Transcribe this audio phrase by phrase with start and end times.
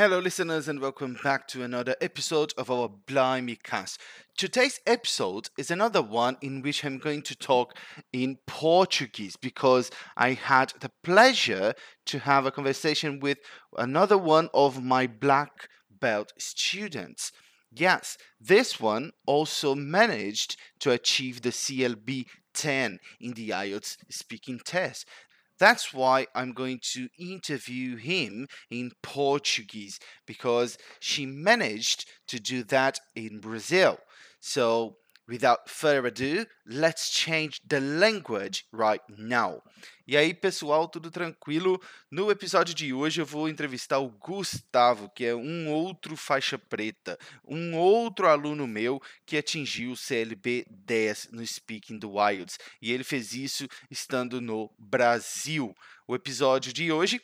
[0.00, 4.00] Hello, listeners, and welcome back to another episode of our Blimey Cast.
[4.34, 7.76] Today's episode is another one in which I'm going to talk
[8.10, 11.74] in Portuguese because I had the pleasure
[12.06, 13.40] to have a conversation with
[13.76, 17.30] another one of my black belt students.
[17.70, 22.24] Yes, this one also managed to achieve the CLB
[22.54, 25.06] 10 in the IELTS speaking test.
[25.60, 32.98] That's why I'm going to interview him in Portuguese because she managed to do that
[33.14, 33.98] in Brazil.
[34.40, 34.96] So
[35.30, 39.62] Without further ado, let's change the language right now.
[40.04, 41.80] E aí, pessoal, tudo tranquilo?
[42.10, 47.16] No episódio de hoje eu vou entrevistar o Gustavo, que é um outro faixa preta,
[47.46, 52.58] um outro aluno meu que atingiu o CLB 10 no Speaking do Wilds.
[52.82, 55.72] E ele fez isso estando no Brasil.
[56.08, 57.22] O episódio de hoje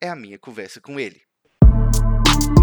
[0.00, 1.27] é a minha conversa com ele.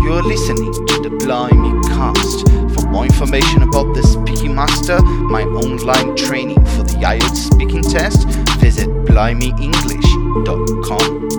[0.02, 2.48] You're listening to the Blimey Cast.
[2.74, 8.28] For more information about the Speaking Master, my online training for the IELTS speaking test,
[8.60, 11.30] visit blimey.english.com.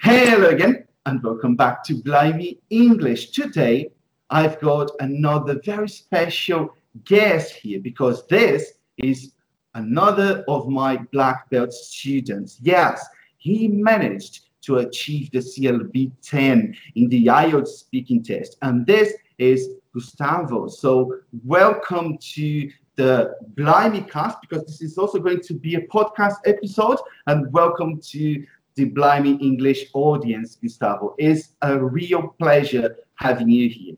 [0.00, 3.30] Hello again, and welcome back to Blimey English.
[3.32, 3.90] Today,
[4.30, 9.32] I've got another very special guest here because this is
[9.74, 12.58] another of my black belt students.
[12.62, 13.04] Yes,
[13.38, 18.56] he managed to achieve the CLB 10 in the IELTS speaking test.
[18.62, 20.68] And this is Gustavo.
[20.68, 26.36] So welcome to the Blimey cast because this is also going to be a podcast
[26.46, 26.98] episode.
[27.26, 31.14] And welcome to the Blimey English audience, Gustavo.
[31.18, 33.96] It's a real pleasure having you here.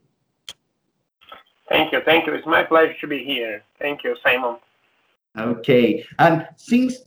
[1.69, 2.01] Thank you.
[2.05, 2.35] Thank you.
[2.35, 3.63] It's my pleasure to be here.
[3.79, 4.57] Thank you, Simon.
[5.39, 6.05] Okay.
[6.19, 6.99] And since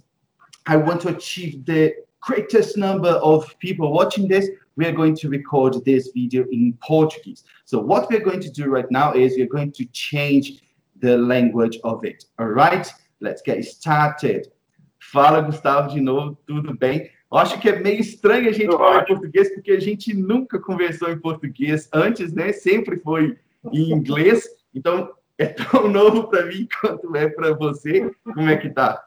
[0.68, 5.30] I want to achieve the greatest number of people watching this, we are going to
[5.30, 7.44] record this video in Portuguese.
[7.66, 10.62] So what we're going to do right now is we're going to change
[11.02, 12.25] the language of it.
[12.38, 12.92] All right?
[13.22, 14.52] Let's get started.
[15.00, 16.38] Fala, Gustavo, de novo.
[16.48, 17.09] Tudo bem?
[17.31, 20.59] Eu acho que é meio estranho a gente falar em português, porque a gente nunca
[20.59, 22.52] conversou em português antes, né?
[22.52, 23.38] Sempre foi
[23.72, 24.47] em inglês.
[24.74, 28.12] Então, é tão novo para mim quanto é para você.
[28.24, 29.03] Como é que tá?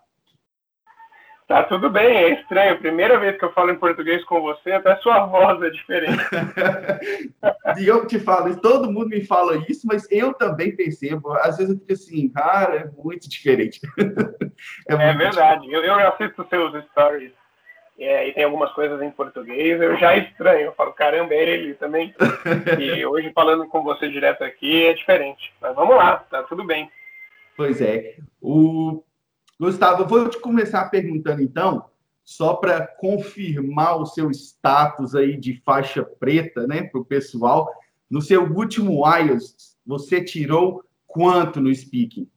[1.46, 2.78] Tá tudo bem, é estranho.
[2.78, 6.22] Primeira vez que eu falo em português com você, até sua voz é diferente.
[7.78, 11.32] e eu te falo, todo mundo me fala isso, mas eu também percebo.
[11.34, 13.80] Às vezes eu fico assim, cara, é muito diferente.
[14.88, 15.62] é, é muito verdade.
[15.62, 15.86] Diferente.
[15.86, 17.41] Eu, eu assisto seus stories
[18.02, 20.66] é, e tem algumas coisas em português, eu já estranho.
[20.66, 22.14] Eu falo, caramba, é ele também.
[22.80, 25.52] e hoje, falando com você direto aqui, é diferente.
[25.60, 26.90] Mas vamos lá, tá tudo bem.
[27.56, 28.16] Pois é.
[28.40, 29.02] O
[29.58, 31.88] Gustavo, eu vou te começar perguntando então,
[32.24, 37.70] só para confirmar o seu status aí de faixa preta, né, para o pessoal.
[38.10, 42.28] No seu último IELTS, você tirou quanto no speaking?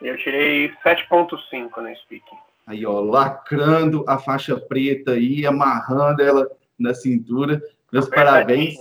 [0.00, 2.47] Eu tirei 7.5 no speaking.
[2.68, 6.46] Aí, ó, lacrando a faixa preta aí, amarrando ela
[6.78, 7.62] na cintura.
[7.90, 8.76] Meus parabéns.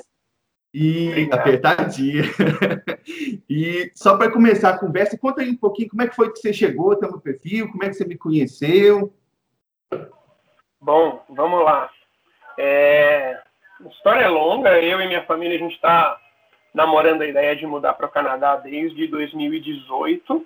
[0.74, 1.40] E Obrigado.
[1.40, 2.24] apertadinha.
[3.50, 6.40] e só para começar a conversa, conta aí um pouquinho como é que foi que
[6.40, 9.14] você chegou até o meu perfil, como é que você me conheceu.
[10.82, 11.90] Bom, vamos lá.
[12.60, 13.40] É...
[13.86, 16.20] A história é longa, eu e minha família, a gente está
[16.74, 20.34] namorando a ideia de mudar para o Canadá desde 2018.
[20.34, 20.46] Uhum.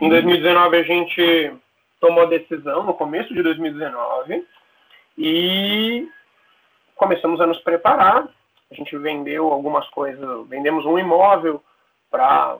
[0.00, 1.52] Em 2019 a gente
[2.02, 4.44] tomou a decisão no começo de 2019
[5.16, 6.08] e
[6.96, 8.28] começamos a nos preparar.
[8.68, 11.62] A gente vendeu algumas coisas, vendemos um imóvel
[12.10, 12.58] para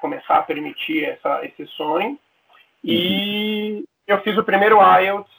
[0.00, 2.18] começar a permitir essa, esse sonho.
[2.82, 3.84] E uhum.
[4.06, 5.30] eu fiz o primeiro IELTS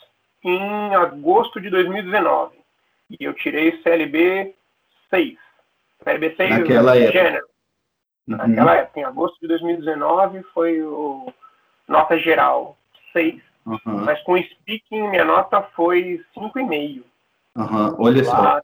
[0.44, 2.56] em agosto de 2019.
[3.10, 4.54] E eu tirei CLB
[5.10, 5.36] 6.
[6.04, 7.48] CLB 6 Naquela época.
[8.28, 8.38] Uhum.
[8.38, 11.34] Naquela época, em agosto de 2019, foi o
[11.88, 12.78] nota geral
[13.16, 13.42] 6.
[13.66, 13.80] Uhum.
[13.86, 17.04] Mas com speaking, minha nota foi 5,5.
[17.56, 17.96] Uhum.
[17.98, 18.60] Olha só.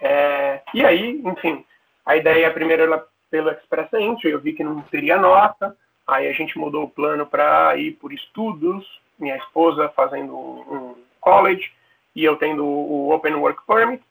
[0.00, 1.64] É, e aí, enfim,
[2.04, 5.76] a ideia primeiro era pelo Express Entry, eu vi que não teria nota,
[6.06, 8.86] aí a gente mudou o plano para ir por estudos,
[9.18, 11.72] minha esposa fazendo um, college
[12.14, 14.04] e eu tendo o Open Work Permit.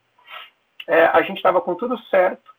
[0.88, 2.52] É, a gente estava com tudo certo,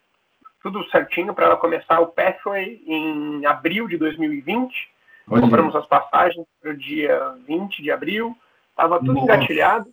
[0.63, 4.94] tudo certinho para ela começar o Pathway em abril de 2020.
[5.29, 5.43] Olha.
[5.43, 8.37] Compramos as passagens para o dia 20 de abril,
[8.71, 9.25] estava tudo Nossa.
[9.25, 9.93] engatilhado.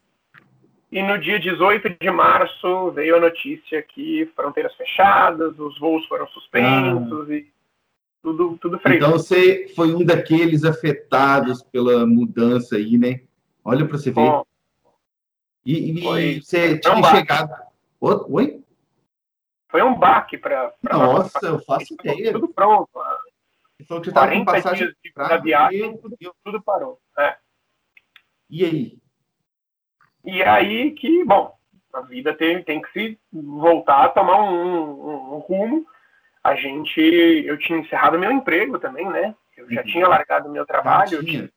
[0.91, 6.27] E no dia 18 de março veio a notícia que fronteiras fechadas, os voos foram
[6.27, 7.33] suspensos ah.
[7.33, 7.47] e
[8.21, 8.97] tudo, tudo freio.
[8.97, 13.21] Então você foi um daqueles afetados pela mudança aí, né?
[13.63, 14.15] Olha para você ver.
[14.15, 14.45] Bom,
[15.65, 17.53] e, e foi, você tinha um chegado.
[17.99, 18.61] Oi?
[19.69, 20.73] Foi um baque para.
[20.83, 21.49] Nossa, pra...
[21.49, 22.33] eu faço ideia.
[22.33, 22.89] Tudo pronto.
[23.81, 26.99] Que você estava com passagem para viagem, tudo, tudo parou.
[27.17, 27.35] É.
[28.49, 28.97] E aí?
[30.23, 31.55] E aí que, bom,
[31.93, 35.85] a vida tem, tem que se voltar a tomar um, um, um rumo.
[36.43, 39.35] A gente, eu tinha encerrado meu emprego também, né?
[39.55, 39.87] Eu já uhum.
[39.87, 41.49] tinha largado meu trabalho, eu tinha,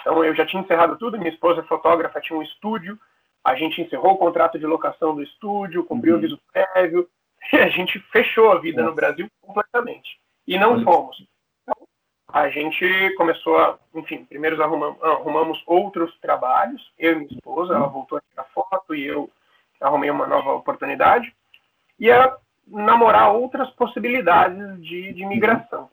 [0.00, 1.18] então eu já tinha encerrado tudo.
[1.18, 2.98] Minha esposa é fotógrafa, tinha um estúdio.
[3.42, 6.20] A gente encerrou o contrato de locação do estúdio, cumpriu uhum.
[6.20, 7.08] o aviso prévio
[7.52, 8.90] e a gente fechou a vida Nossa.
[8.90, 10.20] no Brasil completamente.
[10.46, 11.24] E não fomos.
[11.62, 11.86] Então,
[12.28, 17.86] a gente começou a, enfim, primeiro arrumamos, arrumamos outros trabalhos, eu e minha esposa, ela
[17.86, 19.30] voltou a tirar foto e eu
[19.80, 21.34] arrumei uma nova oportunidade.
[21.98, 22.36] E a
[22.66, 25.90] namorar outras possibilidades de, de migração.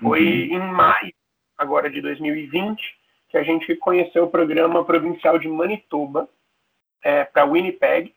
[0.00, 0.56] Foi uhum.
[0.56, 1.14] em maio,
[1.56, 2.82] agora de 2020,
[3.28, 6.28] que a gente conheceu o programa provincial de Manitoba
[7.02, 8.14] é, para Winnipeg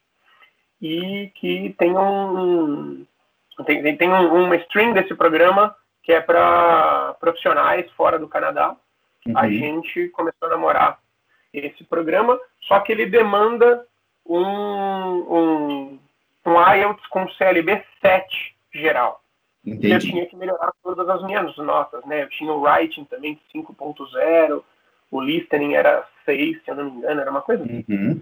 [0.81, 3.05] e que tem um
[3.65, 8.75] tem, tem um, uma stream desse programa que é para profissionais fora do Canadá.
[9.25, 9.37] Uhum.
[9.37, 10.99] A gente começou a namorar
[11.53, 13.85] esse programa, só que ele demanda
[14.25, 15.99] um, um
[16.47, 19.21] um IELTS com CLB 7 geral.
[19.65, 19.91] Entendi.
[19.91, 22.23] Eu tinha que melhorar todas as minhas notas, né?
[22.23, 24.63] Eu tinha o writing também 5.0,
[25.11, 27.83] o listening era 6, se eu não me engano, era uma coisa assim.
[27.89, 28.21] Uhum.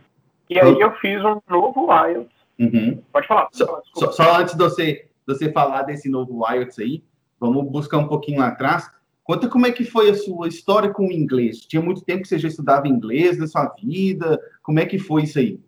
[0.50, 2.34] E aí eu fiz um novo IELTS.
[2.60, 3.04] Uhum.
[3.12, 3.48] Pode falar.
[3.52, 7.04] Só, só, só, antes de você, você falar desse novo IELTS aí,
[7.39, 8.89] vamos buscar um pouquinho lá atrás.
[9.24, 11.62] Conta como é que foi a sua história com o inglês.
[11.62, 14.39] Tinha muito tempo que você já estudava inglês na sua vida?
[14.62, 15.60] Como é que foi isso aí?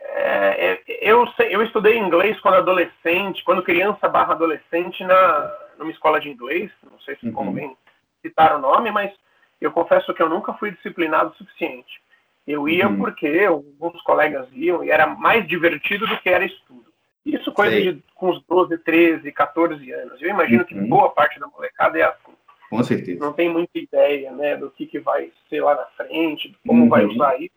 [0.00, 6.28] É, eu, eu estudei inglês quando adolescente, quando criança barra adolescente, na, numa escola de
[6.28, 7.32] inglês, não sei se uhum.
[7.32, 7.76] convém
[8.22, 9.12] citar o nome, mas
[9.60, 12.00] eu confesso que eu nunca fui disciplinado o suficiente.
[12.46, 12.98] Eu ia uhum.
[12.98, 16.93] porque alguns colegas iam e era mais divertido do que era estudo.
[17.24, 20.20] Isso coisa de com uns 12, 13, 14 anos.
[20.20, 20.66] Eu imagino uhum.
[20.66, 22.32] que boa parte da molecada é assim.
[22.68, 23.20] Com certeza.
[23.20, 27.04] Não tem muita ideia né, do que, que vai ser lá na frente, como vai
[27.04, 27.12] uhum.
[27.12, 27.54] usar isso.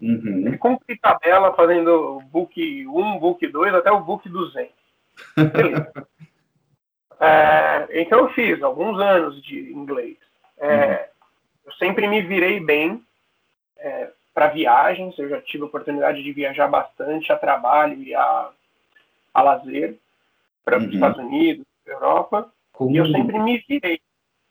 [0.00, 0.48] Uhum.
[0.48, 4.70] E cumpri tabela fazendo book 1, book 2, até o book 200.
[7.18, 10.18] é, então eu fiz alguns anos de inglês.
[10.58, 10.98] É, uhum.
[11.66, 13.02] Eu sempre me virei bem
[13.78, 15.18] é, para viagens.
[15.18, 18.50] Eu já tive a oportunidade de viajar bastante a trabalho e a,
[19.36, 19.98] a lazer
[20.64, 20.86] para uhum.
[20.86, 22.50] os Estados Unidos, Europa.
[22.72, 22.90] Como?
[22.90, 24.00] E eu sempre me virei.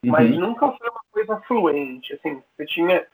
[0.03, 0.39] Mas uhum.
[0.39, 2.13] nunca foi uma coisa fluente.
[2.13, 3.05] Assim, você tinha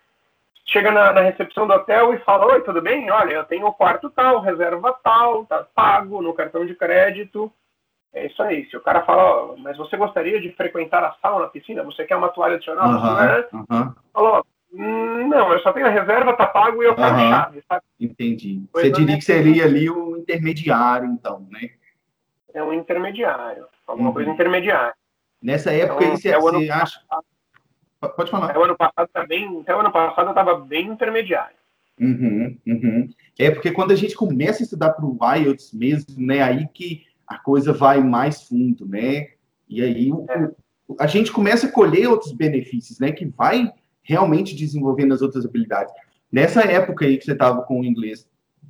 [0.65, 3.09] chega na, na, recepção do hotel e fala: Oi, tudo bem?
[3.09, 7.51] Olha, eu tenho o quarto tal, reserva tal, tá pago no cartão de crédito.
[8.13, 8.69] É isso aí.
[8.69, 11.81] Se o cara fala, oh, mas você gostaria de frequentar a sauna, a piscina?
[11.83, 12.89] Você quer uma toalha adicional?
[12.89, 13.45] Uhum, né?
[13.53, 13.95] uhum.
[14.11, 17.29] Falou, não, eu só tenho a reserva, tá pago e eu quero uhum.
[17.29, 17.83] chave, sabe?
[17.99, 18.63] Entendi.
[18.71, 21.71] Pois você diria que seria ali o intermediário, então, né?
[22.53, 24.13] É um intermediário, alguma uhum.
[24.13, 24.93] coisa intermediária.
[25.41, 26.99] Nessa época, então, você, é você acha.
[27.09, 27.25] Passado
[28.09, 28.47] Pode falar.
[28.47, 31.55] Até o ano passado, tá bem, até o ano passado eu estava bem intermediário.
[31.99, 33.09] Uhum, uhum.
[33.37, 37.05] É porque quando a gente começa a estudar para o IELTS mesmo, né, aí que
[37.27, 39.29] a coisa vai mais fundo, né?
[39.69, 40.49] E aí é.
[40.87, 43.11] o, a gente começa a colher outros benefícios, né?
[43.11, 45.93] Que vai realmente desenvolvendo as outras habilidades.
[46.31, 48.29] Nessa época aí que você estava com o inglês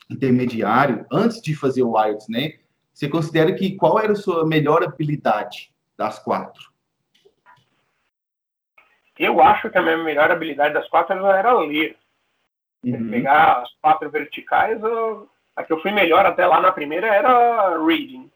[0.09, 2.53] intermediário, antes de fazer o IELTS, né?
[2.93, 6.71] Você considera que qual era a sua melhor habilidade das quatro?
[9.17, 11.95] Eu acho que a minha melhor habilidade das quatro era ler.
[12.83, 13.11] Uhum.
[13.11, 17.77] Pegar as quatro verticais, eu, a que eu fui melhor até lá na primeira era
[17.85, 18.29] reading.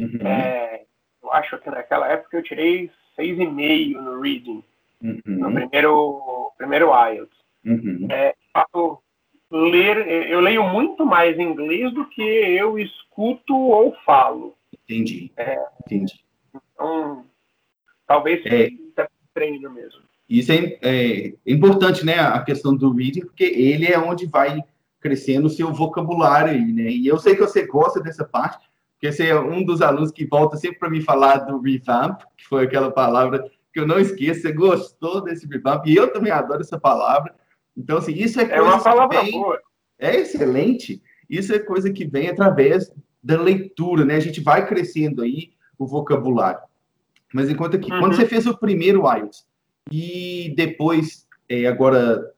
[0.00, 0.26] Uhum.
[0.26, 0.84] É,
[1.22, 4.64] eu acho que naquela época eu tirei seis e meio no reading,
[5.02, 5.20] uhum.
[5.26, 7.36] no primeiro, primeiro IELTS.
[7.64, 8.06] Uhum.
[8.10, 8.98] É, fato,
[9.50, 14.54] ler, eu leio muito mais inglês do que eu escuto ou falo.
[14.84, 15.32] Entendi.
[15.38, 16.20] É, Entendi.
[16.54, 17.24] Então,
[18.06, 18.68] talvez é.
[19.32, 20.02] treino mesmo.
[20.28, 24.62] Isso é, é, importante, né, a questão do reading, porque ele é onde vai
[25.00, 26.90] crescendo o seu vocabulário aí, né?
[26.90, 30.26] E eu sei que você gosta dessa parte, porque você é um dos alunos que
[30.26, 34.42] volta sempre para me falar do revamp, que foi aquela palavra que eu não esqueço,
[34.42, 37.34] você gostou desse revamp, e eu também adoro essa palavra.
[37.76, 39.60] Então, assim, isso é, é uma palavra vem, boa.
[39.98, 41.02] É excelente.
[41.28, 44.16] Isso é coisa que vem através da leitura, né?
[44.16, 46.60] A gente vai crescendo aí o vocabulário.
[47.32, 48.00] Mas enquanto que, uhum.
[48.00, 49.46] quando você fez o primeiro IELTS,
[49.90, 52.32] e depois, é, agora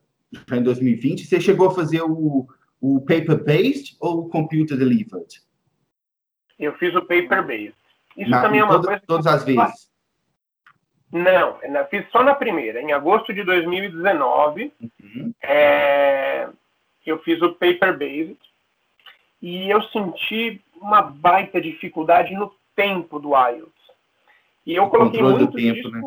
[0.51, 2.47] em 2020, você chegou a fazer o,
[2.79, 5.41] o paper-based ou o computer-delivered?
[6.59, 7.75] Eu fiz o paper-based.
[8.17, 9.03] Isso Na, também é uma toda, coisa.
[9.05, 9.92] Todas as vezes.
[11.13, 11.59] Não,
[11.91, 12.81] fiz só na primeira.
[12.81, 15.31] Em agosto de 2019, uhum.
[15.43, 16.49] é,
[17.05, 18.39] eu fiz o Paper Basic
[19.39, 23.71] e eu senti uma baita dificuldade no tempo do IELTS.
[24.65, 26.01] E eu o coloquei muito do tempo, disso, né?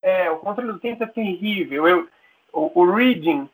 [0.00, 1.86] É, o controle do tempo é terrível.
[1.86, 2.08] Eu,
[2.54, 3.46] o, o reading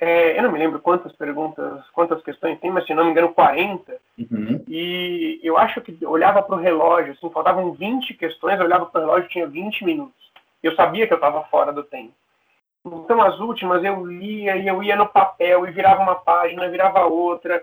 [0.00, 3.34] é, eu não me lembro quantas perguntas, quantas questões tem, mas se não me engano,
[3.34, 3.96] 40.
[4.18, 4.64] Uhum.
[4.68, 9.00] E eu acho que olhava para o relógio, assim, faltavam 20 questões, eu olhava para
[9.00, 10.14] o relógio tinha 20 minutos.
[10.62, 12.12] Eu sabia que eu estava fora do tempo.
[12.86, 17.04] Então, as últimas eu lia e eu ia no papel e virava uma página, virava
[17.04, 17.62] outra.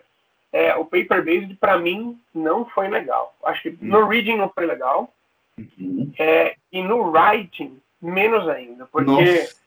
[0.52, 3.34] É, o paper-based, para mim, não foi legal.
[3.44, 3.78] Acho que uhum.
[3.82, 5.10] no reading não foi legal.
[5.58, 6.12] Uhum.
[6.20, 8.86] É, e no writing, menos ainda.
[8.88, 9.12] Porque.
[9.12, 9.65] Nossa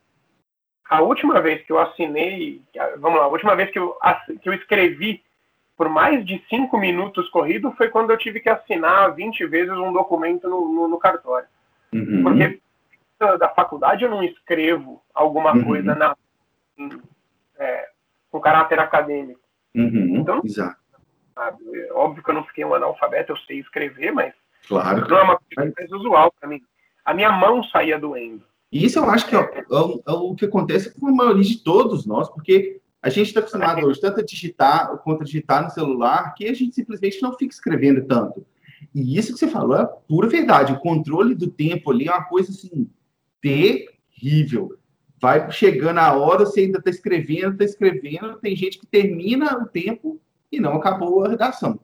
[0.89, 2.63] a última vez que eu assinei,
[2.99, 3.97] vamos lá, a última vez que eu,
[4.41, 5.23] que eu escrevi
[5.77, 9.93] por mais de cinco minutos corrido foi quando eu tive que assinar 20 vezes um
[9.93, 11.47] documento no, no, no cartório.
[11.93, 12.23] Uhum.
[12.23, 12.61] Porque
[13.39, 15.65] da faculdade eu não escrevo alguma uhum.
[15.65, 16.17] coisa na,
[17.59, 17.89] é,
[18.31, 19.41] com caráter acadêmico.
[19.75, 20.17] Uhum.
[20.17, 20.77] Então, Exato.
[21.35, 24.35] Sabe, é óbvio que eu não fiquei um analfabeto, eu sei escrever, mas
[24.67, 25.07] claro.
[25.07, 26.61] não é uma coisa mais usual para mim.
[27.05, 28.45] A minha mão saía doendo.
[28.71, 29.65] E isso eu acho que é, é,
[30.07, 33.85] é, o que acontece com a maioria de todos nós, porque a gente está acostumado
[33.87, 37.55] hoje tanto a digitar quanto a digitar no celular, que a gente simplesmente não fica
[37.55, 38.45] escrevendo tanto.
[38.95, 40.73] E isso que você falou é pura verdade.
[40.73, 42.89] O controle do tempo ali é uma coisa assim
[43.41, 44.77] terrível.
[45.21, 49.67] Vai chegando a hora, você ainda está escrevendo, está escrevendo, tem gente que termina o
[49.67, 50.21] tempo
[50.51, 51.81] e não acabou a redação.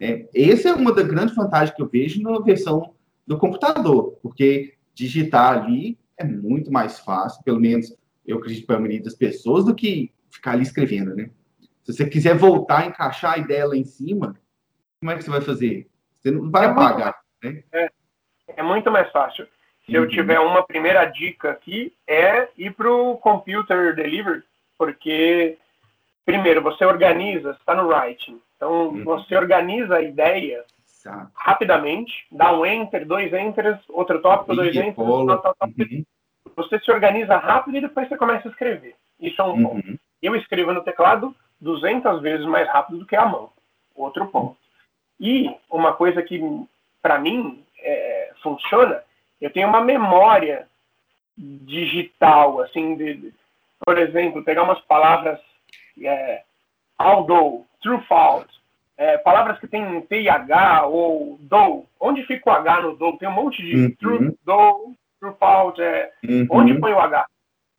[0.00, 2.94] É, essa é uma das grandes vantagens que eu vejo na versão
[3.26, 7.94] do computador, porque digitar ali é muito mais fácil, pelo menos
[8.26, 11.30] eu acredito para a maioria das pessoas, do que ficar ali escrevendo, né?
[11.82, 14.36] Se você quiser voltar, encaixar a ideia lá em cima,
[15.00, 15.88] como é que você vai fazer?
[16.20, 17.62] Você não vai é apagar, muito, né?
[17.72, 17.90] É,
[18.56, 19.46] é, muito mais fácil.
[19.84, 20.04] Se uhum.
[20.04, 24.42] eu tiver uma primeira dica aqui, é ir para o Computer Delivery,
[24.78, 25.58] porque,
[26.24, 28.40] primeiro, você organiza, está no writing.
[28.56, 29.02] Então, uhum.
[29.02, 30.64] você organiza a ideia
[31.04, 31.32] Exato.
[31.34, 35.94] rapidamente, dá um enter, dois enters, outro tópico, dois enters, outro tópico.
[35.94, 36.04] Uhum.
[36.54, 38.94] Você se organiza rápido e depois você começa a escrever.
[39.18, 39.62] Isso é um uhum.
[39.62, 40.00] ponto.
[40.22, 43.50] Eu escrevo no teclado 200 vezes mais rápido do que a mão.
[43.94, 44.56] Outro ponto.
[45.18, 46.40] E uma coisa que,
[47.00, 49.02] para mim, é, funciona,
[49.40, 50.68] eu tenho uma memória
[51.36, 53.34] digital, assim, de, de
[53.84, 55.40] por exemplo, pegar umas palavras
[56.00, 56.42] é,
[56.98, 58.48] although, true, false,
[58.96, 61.84] é, palavras que tem TH ou do.
[61.98, 63.16] Onde fica o H no do?
[63.18, 63.90] Tem um monte de uhum.
[63.96, 65.80] true, do, true, false.
[65.80, 66.46] É, uhum.
[66.50, 67.26] Onde põe o H?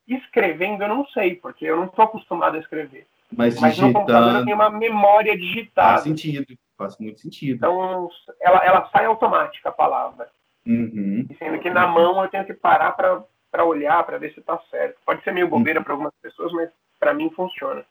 [0.07, 3.05] Escrevendo eu não sei, porque eu não estou acostumado a escrever.
[3.31, 3.93] Mas, Mas digitando...
[3.93, 5.93] no computador eu tenho uma memória digitada.
[5.93, 6.45] Faz sentido,
[6.77, 7.55] faz muito sentido.
[7.55, 8.09] Então,
[8.41, 10.29] ela, ela sai automática a palavra.
[10.65, 11.27] Uhum.
[11.37, 14.97] Sendo que na mão eu tenho que parar para olhar, para ver se está certo.
[15.05, 15.83] Pode ser meio bobeira uhum.
[15.83, 17.83] para algumas pessoas, mas para mim funciona.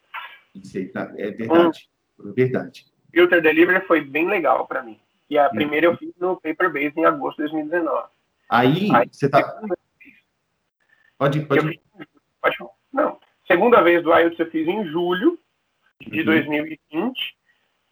[0.54, 1.88] Isso aí, tá, é verdade.
[2.18, 2.28] Hum.
[2.30, 2.91] É verdade.
[3.12, 4.98] Filter Delivery foi bem legal para mim.
[5.28, 8.08] E a primeira eu fiz no Paper Base em agosto de 2019.
[8.48, 9.42] Aí, Aí você tá.
[11.18, 11.80] Pode, pode...
[12.40, 12.56] Pode.
[12.92, 13.18] Não.
[13.46, 15.38] Segunda vez do IELTS eu fiz em julho
[16.00, 16.26] de uhum.
[16.26, 17.36] 2020,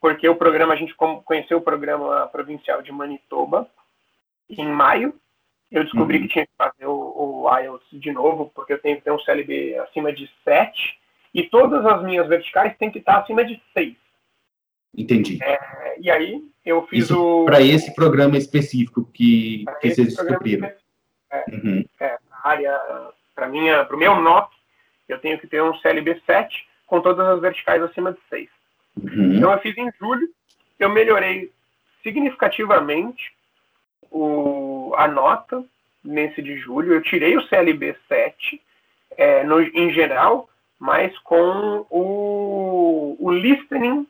[0.00, 3.68] porque o programa, a gente conheceu o programa provincial de Manitoba
[4.48, 5.14] em maio.
[5.70, 6.22] Eu descobri uhum.
[6.24, 9.18] que tinha que fazer o, o IELTS de novo, porque eu tenho que ter um
[9.20, 10.98] CLB acima de 7,
[11.32, 13.96] e todas as minhas verticais têm que estar acima de 6.
[14.96, 15.38] Entendi.
[15.42, 17.44] É, e aí eu fiz Isso o.
[17.44, 20.70] Para esse programa específico que, que vocês descobriram.
[21.30, 21.84] É, uhum.
[22.00, 22.78] é, área,
[23.34, 24.50] para minha, para o meu NOC,
[25.08, 28.48] eu tenho que ter um CLB 7 com todas as verticais acima de 6.
[28.96, 29.34] Uhum.
[29.34, 30.28] Então eu fiz em julho,
[30.78, 31.50] eu melhorei
[32.02, 33.32] significativamente
[34.10, 35.64] o, a nota
[36.02, 36.94] nesse de julho.
[36.94, 38.60] Eu tirei o CLB 7
[39.16, 44.06] é, no, em geral, mas com o, o listening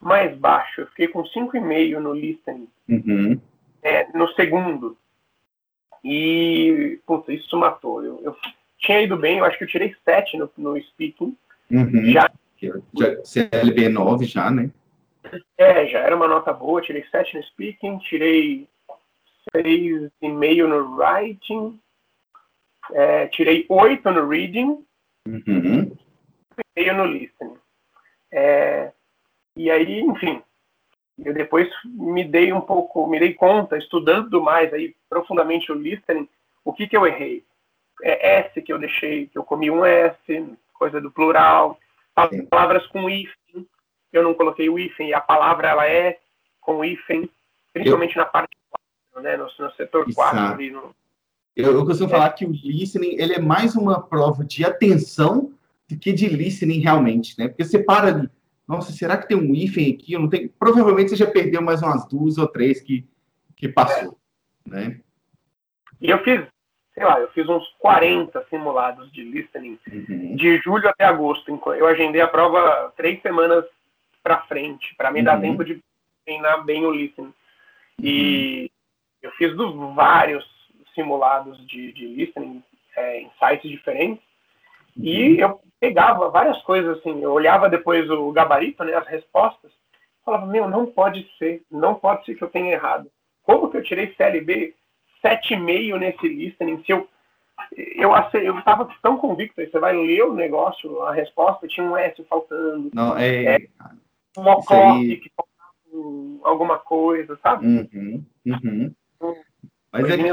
[0.00, 0.82] mais baixo.
[0.82, 2.68] Eu fiquei com 5,5 no listening.
[2.88, 3.40] Uhum.
[3.82, 4.96] É, no segundo.
[6.04, 8.04] E, putz, isso matou.
[8.04, 8.36] Eu, eu,
[8.78, 11.36] tinha ido bem, eu acho que eu tirei 7 no, no speaking.
[11.70, 12.12] Uhum.
[12.12, 12.30] Já,
[13.24, 14.70] CLB 9 já, né?
[15.56, 16.80] É, já era uma nota boa.
[16.80, 18.68] Tirei 7 no speaking, tirei
[19.54, 21.80] 6,5 no writing,
[22.92, 24.84] é, tirei 8 no reading
[25.26, 25.96] uhum.
[26.56, 27.56] e meio no listening.
[28.30, 28.92] É,
[29.58, 30.40] e aí, enfim,
[31.18, 36.28] eu depois me dei um pouco, me dei conta, estudando mais aí profundamente o listening,
[36.64, 37.44] o que que eu errei.
[38.02, 40.16] É S que eu deixei, que eu comi um S,
[40.72, 41.78] coisa do plural,
[42.48, 43.66] palavras com hífen,
[44.12, 46.18] eu não coloquei o hífen, e a palavra ela é
[46.60, 47.28] com hífen,
[47.72, 48.56] principalmente eu, na parte
[49.20, 49.36] né?
[49.36, 50.70] No, no setor 4 ali.
[50.70, 50.94] No...
[51.56, 52.12] Eu, eu costumo é.
[52.12, 55.52] falar que o listening ele é mais uma prova de atenção
[55.88, 57.48] do que de listening realmente, né?
[57.48, 58.30] Porque você para ali,
[58.68, 60.12] nossa, será que tem um hífen aqui?
[60.12, 60.50] Eu não tenho.
[60.58, 63.08] Provavelmente você já perdeu mais umas duas ou três que,
[63.56, 64.18] que passou,
[64.66, 65.00] né?
[65.98, 66.46] E eu fiz,
[66.92, 70.36] sei lá, eu fiz uns 40 simulados de listening uhum.
[70.36, 71.58] de julho até agosto.
[71.72, 73.64] Eu agendei a prova três semanas
[74.22, 75.24] para frente, para me uhum.
[75.24, 75.82] dar tempo de
[76.26, 77.32] treinar bem o listening.
[77.98, 78.68] E uhum.
[79.22, 79.54] eu fiz
[79.94, 80.44] vários
[80.94, 82.62] simulados de, de listening
[82.94, 84.27] é, em sites diferentes.
[84.98, 89.70] E eu pegava várias coisas assim, eu olhava depois o gabarito, né, as respostas,
[90.24, 93.10] falava, meu, não pode ser, não pode ser que eu tenha errado.
[93.42, 94.74] Como que eu tirei CLB
[95.24, 96.82] 7,5 nesse listening?
[96.84, 97.08] Se eu
[97.76, 102.22] eu eu estava tão convicto, você vai ler o negócio, a resposta tinha um S
[102.24, 102.90] faltando.
[102.94, 103.68] Não, é, é
[104.36, 107.66] um ocorre que faltava alguma coisa, sabe?
[107.66, 108.94] Uhum, uhum.
[109.16, 109.36] Então,
[109.92, 110.24] Mas é que,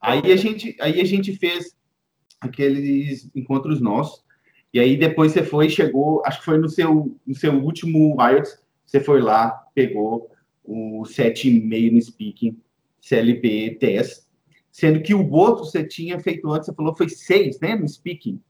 [0.00, 1.76] aí a gente aí a gente fez
[2.46, 4.24] aqueles encontros nossos
[4.74, 8.60] e aí depois você foi, chegou, acho que foi no seu, no seu último IELTS,
[8.84, 10.28] você foi lá, pegou
[10.64, 12.60] o 7,5 no speaking,
[13.00, 14.26] CLB test,
[14.72, 18.42] sendo que o outro você tinha feito antes, você falou foi 6, né, no speaking.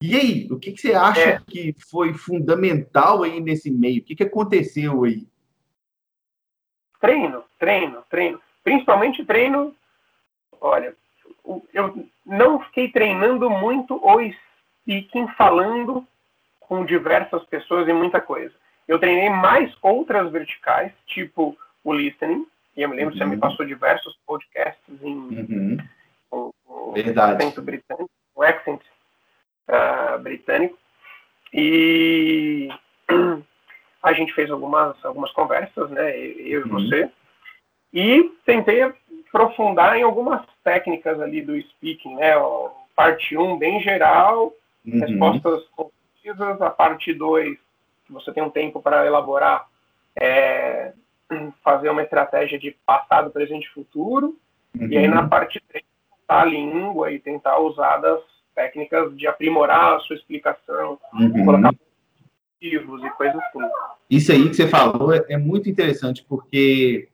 [0.00, 1.40] E aí, o que, que você acha é.
[1.46, 4.00] que foi fundamental aí nesse meio?
[4.00, 5.28] O que, que aconteceu aí?
[6.98, 8.40] Treino, treino, treino.
[8.64, 9.74] Principalmente treino.
[10.60, 10.96] Olha,
[11.72, 14.18] eu não fiquei treinando muito o
[14.82, 16.06] speaking falando
[16.60, 18.54] com diversas pessoas e muita coisa.
[18.86, 23.24] Eu treinei mais outras verticais, tipo o listening, e eu me lembro que uhum.
[23.24, 23.40] você me uhum.
[23.40, 25.78] passou diversos podcasts em uhum.
[26.30, 26.52] com
[26.94, 28.80] acento britânico, o accent
[29.68, 30.78] uh, britânico.
[31.52, 32.68] E
[34.02, 36.66] a gente fez algumas, algumas conversas, né, eu uhum.
[36.66, 37.10] e você,
[37.92, 38.82] e tentei
[39.28, 42.32] aprofundar em algumas técnicas ali do speaking, né,
[42.94, 44.52] parte 1 bem geral,
[44.92, 45.00] Uhum.
[45.00, 46.60] Respostas concisas.
[46.60, 47.56] A parte 2,
[48.06, 49.66] que você tem um tempo para elaborar,
[50.16, 50.92] é
[51.62, 54.36] fazer uma estratégia de passado, presente e futuro.
[54.78, 54.88] Uhum.
[54.88, 55.28] E aí na uhum.
[55.28, 55.84] parte 3,
[56.26, 58.20] a língua e tentar usar das
[58.54, 61.44] técnicas de aprimorar a sua explicação, uhum.
[61.44, 61.72] colocar
[62.62, 63.58] motivos e coisas assim.
[64.10, 67.08] Isso aí que você falou é, é muito interessante, porque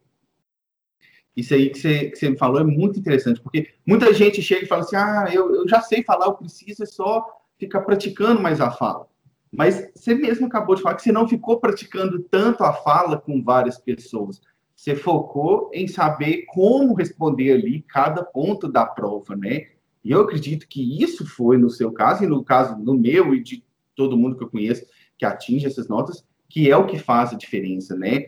[1.36, 4.64] isso aí que você, que você me falou é muito interessante, porque muita gente chega
[4.64, 7.24] e fala assim, ah, eu, eu já sei falar, eu preciso é só
[7.58, 9.08] ficar praticando mais a fala.
[9.52, 13.42] Mas você mesmo acabou de falar que você não ficou praticando tanto a fala com
[13.42, 14.40] várias pessoas.
[14.74, 19.68] Você focou em saber como responder ali cada ponto da prova, né?
[20.02, 23.42] E eu acredito que isso foi no seu caso, e no caso no meu e
[23.42, 24.84] de todo mundo que eu conheço
[25.16, 28.26] que atinge essas notas, que é o que faz a diferença, né?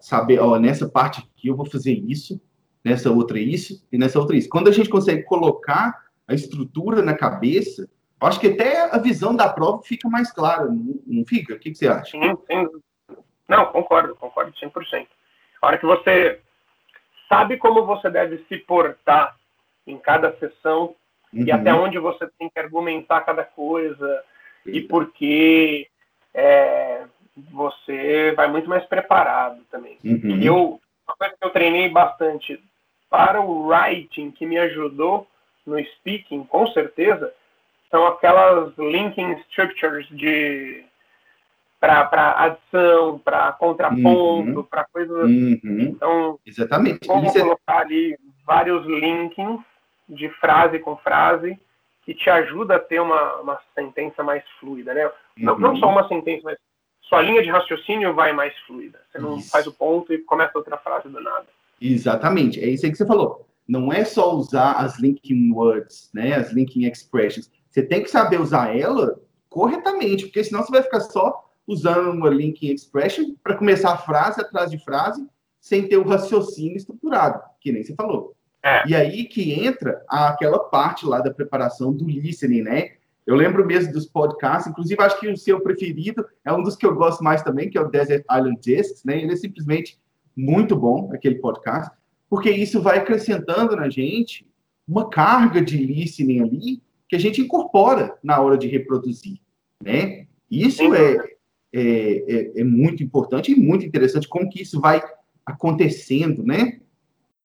[0.00, 2.40] Saber, ó, nessa parte aqui eu vou fazer isso,
[2.84, 4.48] nessa outra isso, e nessa outra isso.
[4.48, 7.88] Quando a gente consegue colocar a estrutura na cabeça,
[8.22, 11.54] Acho que até a visão da prova fica mais clara, não fica?
[11.54, 12.12] O que, que você acha?
[12.12, 12.68] Sim, sim.
[13.48, 15.06] Não, concordo, concordo 100%.
[15.60, 16.40] A hora que você
[17.28, 19.36] sabe como você deve se portar
[19.86, 20.94] em cada sessão
[21.32, 21.44] uhum.
[21.44, 24.24] e até onde você tem que argumentar cada coisa
[24.64, 25.88] e por que
[26.32, 27.04] é,
[27.36, 29.98] você vai muito mais preparado também.
[30.04, 30.42] Uhum.
[30.42, 32.62] Eu, uma coisa que eu treinei bastante
[33.08, 35.26] para o writing, que me ajudou
[35.66, 37.32] no speaking, com certeza,
[37.90, 40.84] são aquelas linking structures de
[41.78, 44.62] para adição, para contraponto, uhum.
[44.62, 45.60] para coisas assim.
[45.64, 45.80] Uhum.
[45.80, 47.08] Então, exatamente.
[47.08, 47.82] Como Isso colocar é...
[47.82, 49.64] ali vários linkings
[50.08, 51.58] de frase com frase
[52.04, 55.06] que te ajuda a ter uma, uma sentença mais fluida, né?
[55.06, 55.12] Uhum.
[55.38, 56.58] Não, não só uma sentença, mas
[57.12, 58.98] sua linha de raciocínio vai mais fluida.
[59.10, 59.50] Você não isso.
[59.50, 61.46] faz o ponto e começa outra frase do nada.
[61.80, 63.46] Exatamente, é isso aí que você falou.
[63.68, 68.40] Não é só usar as linking words, né, as linking expressions, você tem que saber
[68.40, 73.92] usar ela corretamente, porque senão você vai ficar só usando uma linking expression para começar
[73.92, 75.26] a frase atrás de frase,
[75.60, 78.34] sem ter o raciocínio estruturado, que nem você falou.
[78.62, 78.86] É.
[78.86, 82.92] E aí que entra aquela parte lá da preparação do listening, né?
[83.26, 86.84] Eu lembro mesmo dos podcasts, inclusive acho que o seu preferido é um dos que
[86.84, 89.22] eu gosto mais também, que é o Desert Island Discs, né?
[89.22, 89.98] Ele é simplesmente
[90.36, 91.94] muito bom, aquele podcast,
[92.28, 94.46] porque isso vai acrescentando na gente
[94.88, 99.38] uma carga de listening ali que a gente incorpora na hora de reproduzir,
[99.82, 100.26] né?
[100.50, 101.16] Isso é,
[101.72, 105.02] é, é, é, muito importante e muito interessante como que isso vai
[105.44, 106.80] acontecendo, né?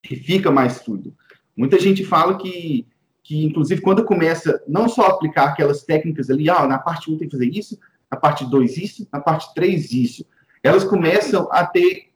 [0.09, 1.15] E fica mais fluido.
[1.55, 2.87] Muita gente fala que,
[3.27, 7.27] que, inclusive, quando começa não só aplicar aquelas técnicas ali, ah, na parte 1 tem
[7.27, 7.77] que fazer isso,
[8.09, 10.25] na parte 2 isso, na parte 3 isso,
[10.63, 12.09] elas começam a ter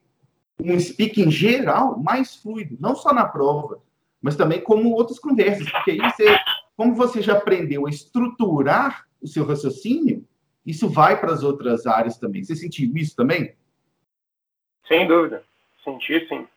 [0.57, 3.81] um speaking geral mais fluido, não só na prova,
[4.21, 6.39] mas também como outras conversas, porque aí você,
[6.77, 10.25] como você já aprendeu a estruturar o seu raciocínio,
[10.65, 12.41] isso vai para as outras áreas também.
[12.41, 13.53] Você sentiu isso também?
[14.87, 15.43] Sem dúvida,
[15.83, 16.47] senti sim.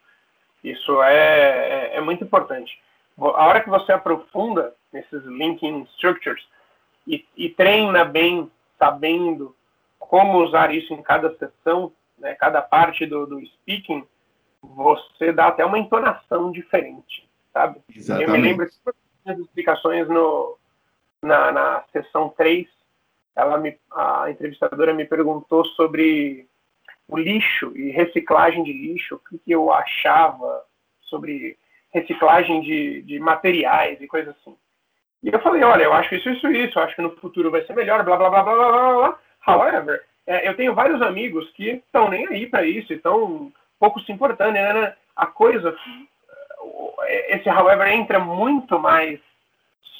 [0.62, 2.78] Isso é, é, é muito importante.
[3.18, 6.44] A hora que você aprofunda nesses linking structures
[7.06, 9.54] e, e treina bem, sabendo
[9.98, 14.06] como usar isso em cada sessão, né, cada parte do, do speaking,
[14.62, 17.80] você dá até uma entonação diferente, sabe?
[17.94, 18.30] Exatamente.
[18.30, 20.58] Eu me lembro que as explicações no,
[21.22, 22.66] na, na sessão 3,
[23.36, 26.46] ela me, a entrevistadora me perguntou sobre
[27.08, 30.64] o lixo e reciclagem de lixo, o que, que eu achava
[31.02, 31.58] sobre
[31.94, 34.56] reciclagem de, de materiais e coisas assim.
[35.22, 37.64] E eu falei, olha, eu acho isso, isso, isso, eu acho que no futuro vai
[37.64, 39.18] ser melhor, blá, blá, blá, blá, blá, blá, blá.
[39.46, 44.12] However, é, eu tenho vários amigos que estão nem aí para isso, estão pouco se
[44.12, 44.94] importando, né, né?
[45.14, 45.74] A coisa,
[47.28, 49.20] esse however entra muito mais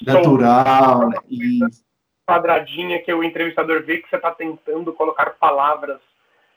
[0.05, 1.17] natural, né?
[2.27, 6.01] quadradinha que o entrevistador vê que você está tentando colocar palavras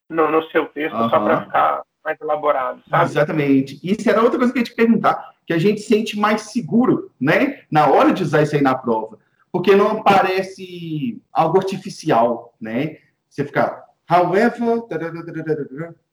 [0.10, 3.04] no, no seu texto só para ficar mais elaborado, sabe?
[3.04, 3.80] Exatamente.
[3.84, 7.12] Isso era outra coisa que eu ia te perguntar, que a gente sente mais seguro,
[7.20, 9.20] né, na hora de usar isso aí na prova,
[9.52, 12.98] porque não parece algo artificial, né?
[13.30, 14.54] Você ficar, however,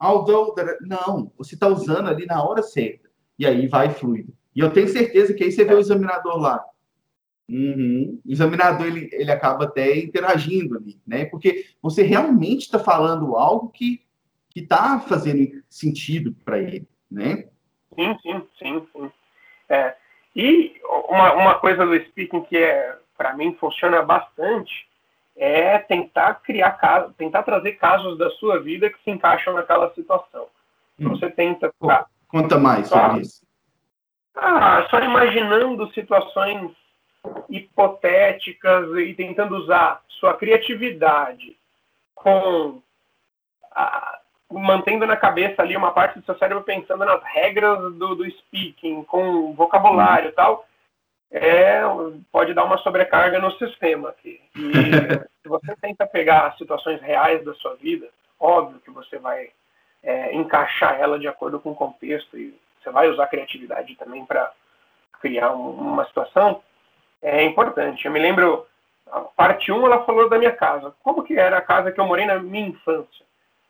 [0.00, 4.34] although, não, você está usando ali na hora certa, e aí vai fluido.
[4.54, 6.64] E eu tenho certeza que aí você vê o examinador lá,
[7.46, 8.18] Uhum.
[8.24, 11.26] O examinador ele, ele acaba até interagindo ali, né?
[11.26, 14.00] Porque você realmente está falando algo que
[14.60, 17.48] está fazendo sentido para ele, né?
[17.94, 19.12] Sim, sim, sim, sim.
[19.68, 19.94] É.
[20.34, 24.88] E uma, uma coisa do speaking que é para mim funciona bastante
[25.36, 30.46] é tentar criar casos, tentar trazer casos da sua vida que se encaixam naquela situação.
[30.98, 31.08] Hum.
[31.10, 31.72] Você tenta.
[31.80, 33.44] Tá, Conta mais só, sobre isso.
[34.34, 36.70] Ah, só imaginando situações
[37.48, 41.56] hipotéticas e tentando usar sua criatividade
[42.14, 42.82] com
[43.72, 44.20] a,
[44.60, 49.04] mantendo na cabeça ali uma parte do seu cérebro pensando nas regras do, do speaking,
[49.04, 50.66] com vocabulário e tal,
[51.30, 51.80] é,
[52.30, 54.40] pode dar uma sobrecarga no sistema aqui.
[54.56, 54.62] E
[55.42, 59.50] se você tenta pegar situações reais da sua vida, óbvio que você vai
[60.02, 64.52] é, encaixar ela de acordo com o contexto e você vai usar criatividade também para
[65.20, 66.62] criar um, uma situação,
[67.22, 68.04] é importante.
[68.04, 68.66] Eu me lembro,
[69.10, 70.94] a parte 1 ela falou da minha casa.
[71.02, 73.24] Como que era a casa que eu morei na minha infância?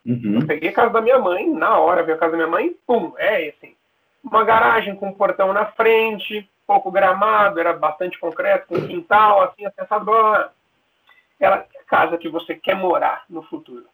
[0.05, 0.39] Uhum.
[0.41, 2.75] Eu peguei a casa da minha mãe, na hora vi a casa da minha mãe,
[2.85, 3.75] pum, é assim.
[4.23, 9.65] Uma garagem com um portão na frente, pouco gramado, era bastante concreto, com quintal, assim,
[9.65, 10.11] acessado.
[11.39, 13.85] Ela a casa que você quer morar no futuro.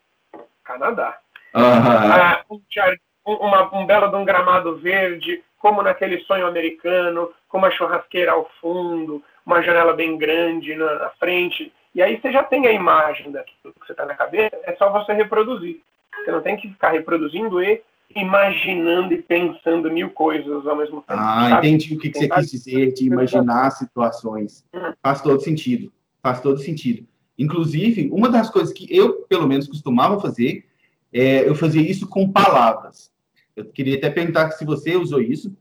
[0.63, 1.17] Canadá.
[1.53, 1.61] Uhum.
[1.63, 7.71] Ah, um, uma, um belo de um gramado verde, como naquele sonho americano, com uma
[7.71, 11.71] churrasqueira ao fundo, uma janela bem grande na, na frente.
[11.93, 14.89] E aí você já tem a imagem daquilo que você está na cabeça, é só
[14.89, 15.81] você reproduzir.
[16.15, 17.81] Você não tem que ficar reproduzindo e
[18.15, 21.19] imaginando e pensando mil coisas ao mesmo tempo.
[21.19, 21.67] Ah, sabe?
[21.67, 24.65] entendi o que, que você quis dizer de imaginar situações.
[24.73, 24.93] Hum.
[25.01, 25.91] Faz todo sentido.
[26.21, 27.07] Faz todo sentido.
[27.37, 30.65] Inclusive, uma das coisas que eu, pelo menos, costumava fazer,
[31.11, 33.11] é, eu fazia isso com palavras.
[33.55, 35.55] Eu queria até perguntar se você usou isso.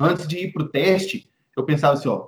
[0.00, 2.26] Antes de ir para o teste, eu pensava assim, ó,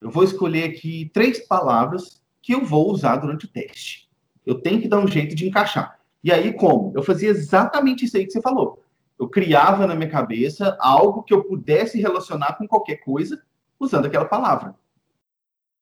[0.00, 4.08] eu vou escolher aqui três palavras que eu vou usar durante o teste.
[4.44, 5.98] Eu tenho que dar um jeito de encaixar.
[6.24, 6.92] E aí, como?
[6.96, 8.82] Eu fazia exatamente isso aí que você falou.
[9.18, 13.40] Eu criava na minha cabeça algo que eu pudesse relacionar com qualquer coisa
[13.78, 14.74] usando aquela palavra.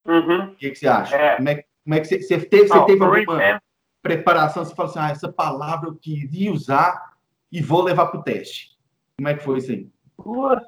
[0.05, 0.47] Uhum.
[0.47, 1.17] O que, que, você acha?
[1.17, 1.37] É.
[1.37, 3.63] Como, é, como é que você, você teve, você teve alguma
[4.03, 4.65] preparação?
[4.65, 7.13] Você falou assim, ah, essa palavra eu queria usar
[7.51, 8.77] e vou levar para o teste.
[9.17, 9.89] Como é que foi isso aí?
[10.23, 10.63] Duas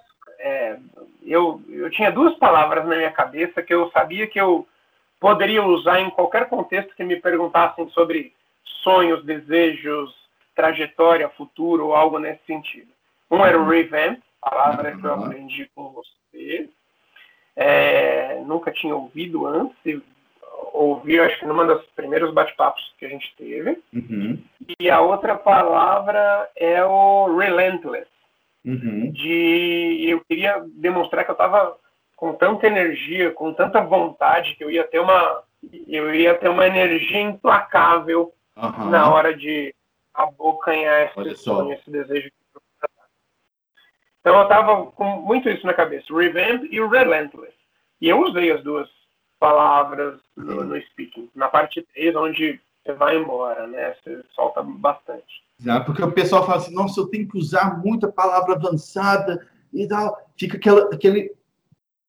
[0.45, 0.77] é,
[1.23, 4.69] eu, eu tinha duas palavras na minha cabeça que eu sabia que eu
[5.19, 8.35] poderia usar em qualquer contexto que me perguntassem sobre
[8.83, 10.14] sonhos, desejos,
[10.55, 12.88] trajetória, futuro algo nesse sentido.
[13.31, 13.68] Um era o uhum.
[13.68, 15.24] revamp, palavra que eu uhum.
[15.24, 16.68] aprendi com você.
[17.57, 20.03] É, nunca tinha ouvido antes,
[20.72, 23.79] ouvi, acho que numa dos primeiros bate-papos que a gente teve.
[23.92, 24.42] Uhum.
[24.79, 28.09] E a outra palavra é o relentless,
[28.64, 29.12] Uhum.
[29.12, 31.77] De eu queria demonstrar que eu estava
[32.16, 35.42] com tanta energia, com tanta vontade que eu ia ter uma
[35.87, 38.90] eu ia ter uma energia implacável uhum.
[38.90, 39.75] na hora de
[40.12, 42.31] abocanhar esse sonho, esse desejo.
[44.21, 47.55] Então eu estava com muito isso na cabeça, revamp e relentless.
[48.01, 48.88] E eu usei as duas
[49.38, 51.31] palavras no, no speaking.
[51.35, 53.95] Na parte 3, onde você vai embora, né?
[53.95, 55.45] Você solta bastante.
[55.61, 59.87] Exato, porque o pessoal fala assim, nossa, eu tenho que usar muita palavra avançada e
[59.87, 60.17] tal.
[60.38, 61.35] Fica aquela, aquele.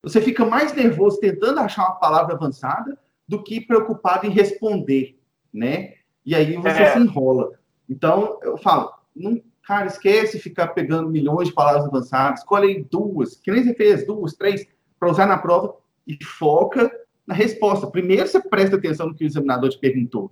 [0.04, 5.20] Você fica mais nervoso tentando achar uma palavra avançada do que preocupado em responder,
[5.54, 5.96] né?
[6.26, 6.94] E aí você é.
[6.94, 7.52] se enrola.
[7.90, 13.52] Então, eu falo, não, cara, esquece ficar pegando milhões de palavras avançadas, escolhe duas, que
[13.52, 14.68] nem você fez, duas, três,
[15.00, 15.76] para usar na prova
[16.08, 16.92] e foca
[17.28, 17.88] na resposta.
[17.88, 20.32] Primeiro você presta atenção no que o examinador te perguntou.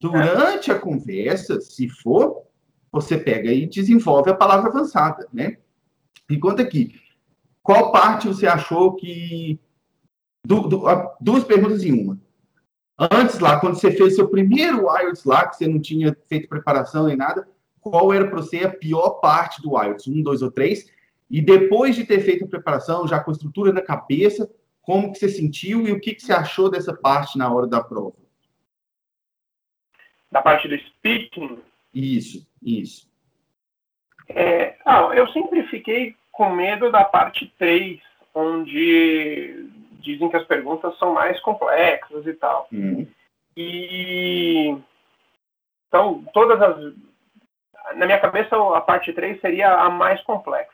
[0.00, 2.42] Durante a conversa, se for,
[2.90, 5.58] você pega e desenvolve a palavra avançada, né?
[6.28, 6.94] E conta aqui,
[7.62, 9.58] qual parte você achou que...
[10.44, 10.82] Du, du,
[11.20, 12.18] duas perguntas em uma.
[12.98, 17.06] Antes lá, quando você fez seu primeiro IELTS lá, que você não tinha feito preparação
[17.06, 17.48] nem nada,
[17.80, 20.06] qual era para você a pior parte do IELTS?
[20.06, 20.90] Um, dois ou três?
[21.30, 24.50] E depois de ter feito a preparação, já com a estrutura na cabeça,
[24.82, 27.82] como que você sentiu e o que, que você achou dessa parte na hora da
[27.82, 28.16] prova?
[30.30, 31.58] Da parte do speaking?
[31.94, 33.10] Isso, isso.
[34.28, 38.00] É, ah, eu sempre fiquei com medo da parte 3,
[38.34, 39.68] onde
[40.02, 42.68] dizem que as perguntas são mais complexas e tal.
[42.72, 43.06] Uhum.
[43.56, 44.76] E
[45.88, 46.94] então todas as
[47.94, 50.72] na minha cabeça a parte 3 seria a mais complexa.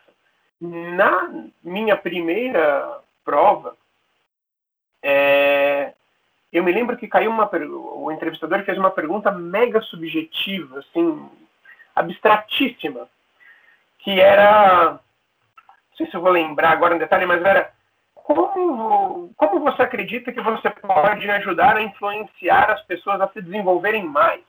[0.61, 1.31] Na
[1.63, 3.77] minha primeira prova,
[5.03, 5.93] é,
[6.53, 11.29] eu me lembro que caiu uma o entrevistador fez uma pergunta mega subjetiva, assim,
[11.95, 13.09] abstratíssima,
[13.99, 17.73] que era, não sei se eu vou lembrar agora em detalhe, mas era
[18.29, 24.05] como, como você acredita que você pode ajudar a influenciar as pessoas a se desenvolverem
[24.05, 24.43] mais?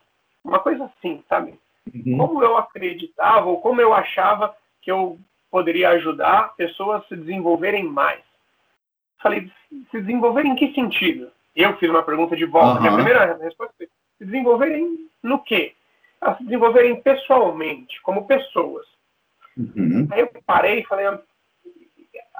[0.43, 1.57] Uma coisa assim, sabe?
[1.93, 2.17] Uhum.
[2.17, 5.17] Como eu acreditava ou como eu achava que eu
[5.49, 8.21] poderia ajudar pessoas a se desenvolverem mais?
[9.21, 11.31] Falei, se desenvolver em que sentido?
[11.55, 12.81] Eu fiz uma pergunta de volta.
[12.81, 12.87] Uhum.
[12.87, 13.87] a primeira resposta foi,
[14.17, 15.73] se desenvolverem no quê?
[16.19, 18.85] Ah, se desenvolverem pessoalmente, como pessoas.
[19.57, 20.05] Uhum.
[20.11, 21.05] Aí eu parei e falei,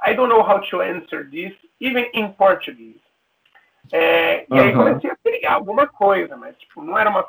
[0.06, 3.00] I don't know how to answer this, even in Portuguese.
[3.92, 4.56] É, uhum.
[4.56, 7.28] E aí comecei a criar alguma coisa, mas tipo, não era uma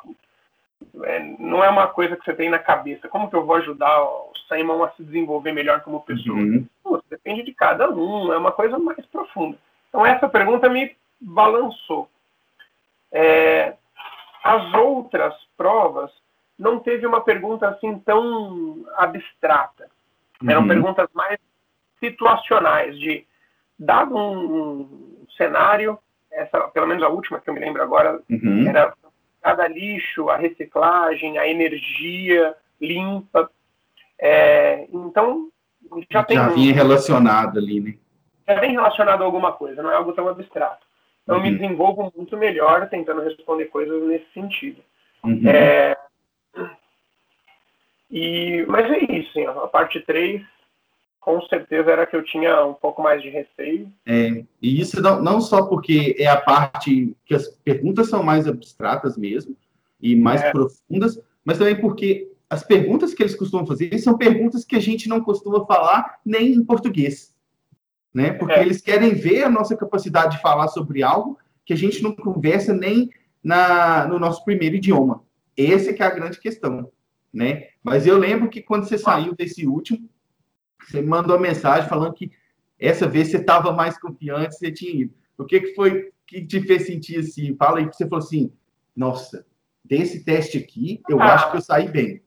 [1.04, 3.08] é, não é uma coisa que você tem na cabeça.
[3.08, 6.38] Como que eu vou ajudar o Simon a se desenvolver melhor como pessoa?
[6.38, 6.66] Uhum.
[6.82, 9.56] Pô, depende de cada um, é uma coisa mais profunda.
[9.88, 12.08] Então essa pergunta me balançou.
[13.10, 13.74] É,
[14.42, 16.10] as outras provas
[16.58, 19.90] não teve uma pergunta assim tão abstrata.
[20.46, 20.68] Eram uhum.
[20.68, 21.38] perguntas mais
[22.02, 23.24] situacionais, de
[23.78, 25.98] dado um, cenário,
[26.30, 28.68] essa, pelo menos a última que eu me lembro agora, uhum.
[28.68, 28.92] era
[29.40, 33.48] cada lixo, a reciclagem, a energia limpa.
[34.18, 35.48] É, então,
[36.10, 36.36] já, já tem.
[36.36, 37.94] Já vinha relacionado ali, né?
[38.48, 40.84] Já vem relacionado a alguma coisa, não é algo tão abstrato.
[41.22, 41.40] Então, uhum.
[41.40, 41.62] eu me uhum.
[41.62, 44.82] desenvolvo muito melhor tentando responder coisas nesse sentido.
[45.24, 45.48] Uhum.
[45.48, 45.96] É,
[48.10, 50.42] e, mas é isso, hein, a parte 3
[51.22, 53.90] com certeza era que eu tinha um pouco mais de receio.
[54.04, 58.48] É, e isso não, não só porque é a parte que as perguntas são mais
[58.48, 59.56] abstratas mesmo
[60.00, 60.50] e mais é.
[60.50, 65.08] profundas, mas também porque as perguntas que eles costumam fazer são perguntas que a gente
[65.08, 67.32] não costuma falar nem em português,
[68.12, 68.32] né?
[68.32, 68.62] Porque é.
[68.62, 72.74] eles querem ver a nossa capacidade de falar sobre algo que a gente não conversa
[72.74, 73.08] nem
[73.42, 75.22] na, no nosso primeiro idioma.
[75.56, 76.90] Essa que é a grande questão,
[77.32, 77.68] né?
[77.80, 80.10] Mas eu lembro que quando você saiu desse último,
[80.86, 82.30] você me mandou uma mensagem falando que
[82.78, 85.14] essa vez você estava mais confiante, você tinha ido.
[85.38, 87.54] O que, que foi que te fez sentir assim?
[87.56, 88.52] Fala aí que você falou assim,
[88.96, 89.46] nossa,
[89.84, 92.22] desse teste aqui, eu ah, acho que eu saí bem.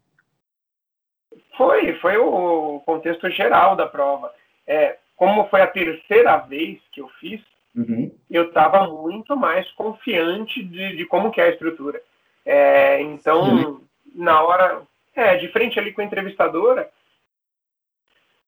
[1.57, 4.31] Foi, foi o contexto geral da prova.
[4.67, 7.41] É, como foi a terceira vez que eu fiz,
[7.75, 8.11] uhum.
[8.29, 12.01] eu estava muito mais confiante de, de, como que é a estrutura.
[12.45, 13.87] É, então, Sim.
[14.13, 14.81] na hora,
[15.15, 16.89] é, de frente ali com a entrevistadora,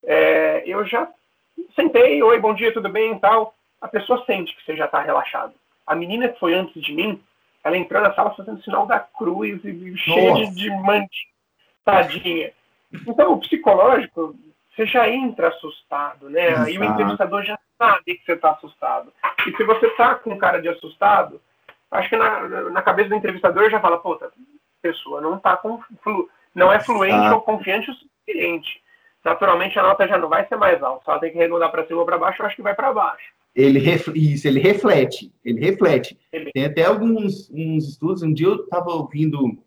[0.03, 1.07] é, eu já
[1.75, 3.53] sentei, oi, bom dia, tudo bem e tal.
[3.81, 5.53] A pessoa sente que você já está relaxado.
[5.85, 7.21] A menina que foi antes de mim,
[7.63, 11.31] ela entrou na sala fazendo sinal da cruz e cheia de, de mantinha,
[11.83, 12.51] tadinha.
[13.07, 14.35] Então, o psicológico,
[14.73, 16.49] você já entra assustado, né?
[16.49, 16.67] Exato.
[16.67, 19.13] Aí o entrevistador já sabe que você está assustado.
[19.45, 21.41] E se você está com cara de assustado,
[21.91, 24.29] acho que na, na cabeça do entrevistador já fala, pô, a
[24.81, 28.81] pessoa não tá com flu, não é fluente ou confiante o suficiente
[29.23, 31.03] naturalmente a nota já não vai ser mais alta.
[31.05, 33.25] Só tem que arredondar para cima ou para baixo, eu acho que vai para baixo.
[33.55, 33.79] Ele
[34.13, 36.17] isso, ele reflete, ele reflete.
[36.31, 36.51] Ele...
[36.51, 38.21] Tem até alguns uns estudos.
[38.21, 39.57] Um dia eu estava ouvindo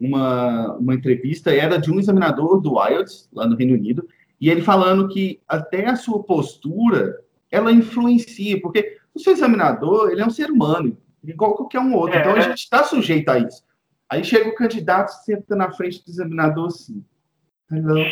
[0.00, 4.08] uma, uma entrevista, era de um examinador do IELTS, lá no Reino Unido,
[4.40, 10.20] e ele falando que até a sua postura, ela influencia, porque o seu examinador, ele
[10.20, 13.38] é um ser humano, igual qualquer um outro, é, então a gente está sujeito a
[13.38, 13.62] isso.
[14.08, 17.04] Aí chega o candidato, senta na frente do examinador assim.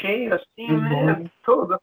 [0.01, 1.31] Cheio assim, né?
[1.45, 1.79] Todo.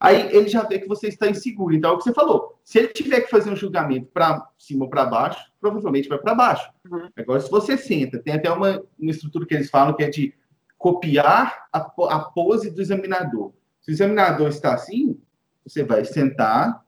[0.00, 1.74] Aí ele já vê que você está inseguro.
[1.74, 2.58] Então é o que você falou.
[2.64, 6.34] Se ele tiver que fazer um julgamento para cima ou para baixo, provavelmente vai para
[6.34, 6.68] baixo.
[6.90, 7.08] Uhum.
[7.16, 10.34] Agora, se você senta, tem até uma, uma estrutura que eles falam que é de
[10.76, 13.52] copiar a, a pose do examinador.
[13.80, 15.20] Se o examinador está assim,
[15.64, 16.84] você vai sentar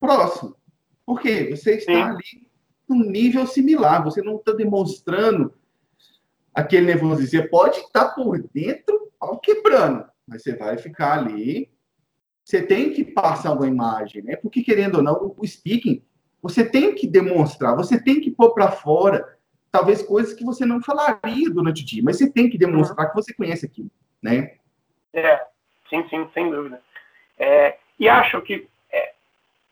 [0.00, 0.56] próximo.
[1.04, 1.54] Por quê?
[1.54, 2.02] Você está Sim.
[2.02, 2.50] ali
[2.88, 4.02] num nível similar.
[4.02, 5.52] Você não está demonstrando
[6.54, 7.28] aquele nervosismo.
[7.28, 11.70] Você pode estar por dentro, ao quebrando, mas você vai ficar ali
[12.46, 14.36] você tem que passar uma imagem, né?
[14.36, 16.00] Porque, querendo ou não, o speaking,
[16.40, 19.36] você tem que demonstrar, você tem que pôr para fora,
[19.72, 23.16] talvez coisas que você não falaria durante o dia, mas você tem que demonstrar que
[23.16, 23.90] você conhece aquilo,
[24.22, 24.54] né?
[25.12, 25.44] É,
[25.90, 26.80] sim, sim, sem dúvida.
[27.36, 29.14] É, e acho que é,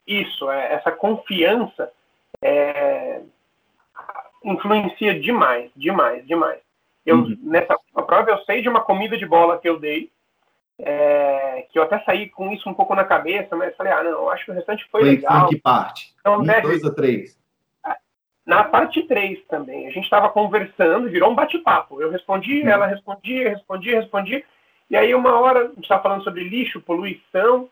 [0.04, 1.92] isso, é, essa confiança
[2.42, 3.20] é,
[4.42, 6.58] influencia demais, demais, demais.
[7.04, 7.38] Eu, uhum.
[7.42, 10.10] Nessa prova, eu sei de uma comida de bola que eu dei,
[10.78, 14.30] é, que eu até saí com isso um pouco na cabeça, mas falei, ah, não,
[14.30, 15.40] acho que o restante foi, foi legal.
[15.40, 16.14] Foi que parte?
[16.20, 16.62] Então, um, deve...
[16.62, 17.38] dois ou três?
[18.46, 19.86] Na parte 3 também.
[19.86, 22.02] A gente estava conversando, virou um bate-papo.
[22.02, 22.68] Eu respondi, uhum.
[22.68, 24.44] ela respondia, respondia, respondia.
[24.90, 27.70] E aí, uma hora, a gente estava falando sobre lixo, poluição,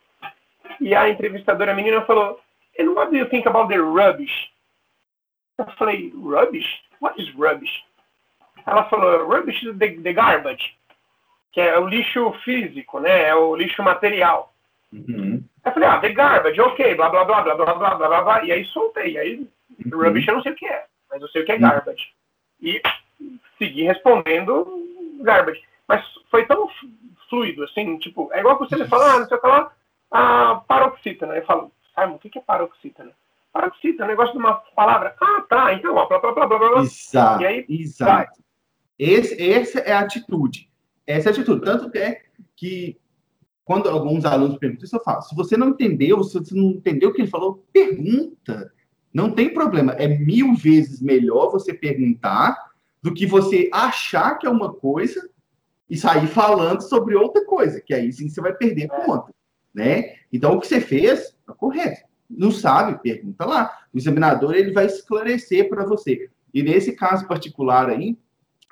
[0.80, 2.40] e a entrevistadora a menina falou,
[2.78, 4.50] And what do you think about the rubbish?
[5.58, 6.66] Eu falei, rubbish?
[7.00, 7.84] What is rubbish?
[8.66, 10.76] Ela falou, rubbish is the, the garbage
[11.52, 13.28] que é o lixo físico, né?
[13.28, 14.52] É o lixo material.
[14.90, 15.44] Uhum.
[15.64, 18.44] Eu falei, ah, the garbage, ok, blá, blá, blá, blá, blá, blá, blá, blá, blá,
[18.44, 19.18] e aí soltei.
[19.18, 19.46] Aí,
[19.84, 20.02] uhum.
[20.02, 21.60] rubbish eu não sei o que é, mas eu sei o que é uhum.
[21.60, 22.12] garbage.
[22.60, 22.82] E
[23.58, 24.66] segui respondendo
[25.20, 25.62] garbage.
[25.86, 26.68] Mas foi tão
[27.28, 29.72] fluido, assim, tipo, é igual que você fala, ah, não sei o que lá,
[30.10, 31.36] ah, paroxítona.
[31.36, 33.12] Eu falo, Simon, o que é paroxítona?
[33.52, 35.14] Paroxítona, negócio de uma palavra.
[35.20, 36.80] Ah, tá, então, ó, blá, blá, blá, blá, blá.
[36.80, 38.42] Exato, e aí, exato.
[38.98, 40.70] Esse, essa é a atitude
[41.06, 41.64] essa é a atitude.
[41.64, 42.20] Tanto que é
[42.56, 42.98] que
[43.64, 47.10] quando alguns alunos perguntam isso, eu falo: se você não entendeu, se você não entendeu
[47.10, 48.72] o que ele falou, pergunta.
[49.12, 49.92] Não tem problema.
[49.92, 52.56] É mil vezes melhor você perguntar
[53.02, 55.28] do que você achar que é uma coisa
[55.90, 59.34] e sair falando sobre outra coisa, que aí sim você vai perder a conta,
[59.74, 60.14] né?
[60.32, 62.08] Então o que você fez é correto.
[62.30, 63.70] Não sabe, pergunta lá.
[63.92, 66.30] O examinador ele vai esclarecer para você.
[66.54, 68.16] E nesse caso particular aí,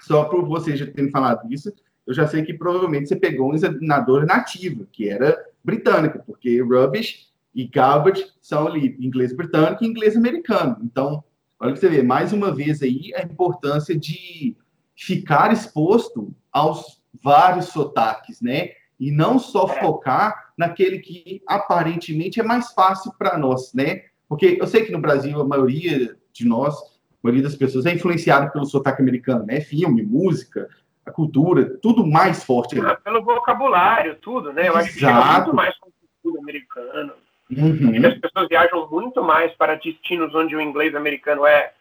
[0.00, 1.72] só por você já ter falado isso,
[2.06, 7.28] eu já sei que provavelmente você pegou um examinador nativo, que era britânico, porque rubbish
[7.54, 10.78] e garbage são ali inglês britânico e inglês americano.
[10.82, 11.22] Então,
[11.58, 14.56] olha que você vê, mais uma vez aí, a importância de
[14.96, 18.70] ficar exposto aos vários sotaques, né?
[18.98, 19.80] E não só é.
[19.80, 24.02] focar naquele que aparentemente é mais fácil para nós, né?
[24.28, 26.76] Porque eu sei que no Brasil a maioria de nós,
[27.22, 29.60] maioria das pessoas é influenciada pelo sotaque americano, né?
[29.60, 30.68] Filme, música,
[31.04, 32.78] a cultura, tudo mais forte.
[32.80, 34.68] Ah, pelo vocabulário, tudo, né?
[34.68, 35.90] Eu acho que chega muito mais com
[36.22, 37.14] cultura americana.
[37.50, 38.06] Uhum.
[38.06, 41.72] as pessoas viajam muito mais para destinos onde o inglês americano é,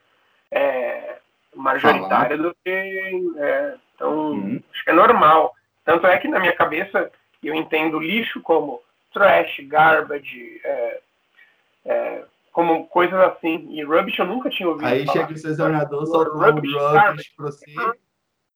[0.49, 1.19] é
[1.55, 2.49] majoritário Falar.
[2.49, 3.33] do que.
[3.37, 4.61] É, então, uhum.
[4.73, 5.53] acho que é normal.
[5.85, 7.11] Tanto é que na minha cabeça
[7.43, 8.81] eu entendo lixo como
[9.13, 11.01] trash, garbage, é,
[11.85, 13.67] é, como coisas assim.
[13.71, 14.87] E rubbish eu nunca tinha ouvido.
[14.87, 15.27] Aí falar.
[15.27, 17.73] chega o examinador, solta um rubbish, rubbish para você.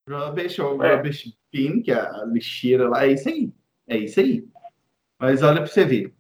[0.09, 0.95] Rubbish ou é.
[0.95, 3.53] rubbish bin, que é a lixeira lá, é isso aí.
[3.87, 4.45] É isso aí.
[5.19, 6.13] Mas olha para você ver.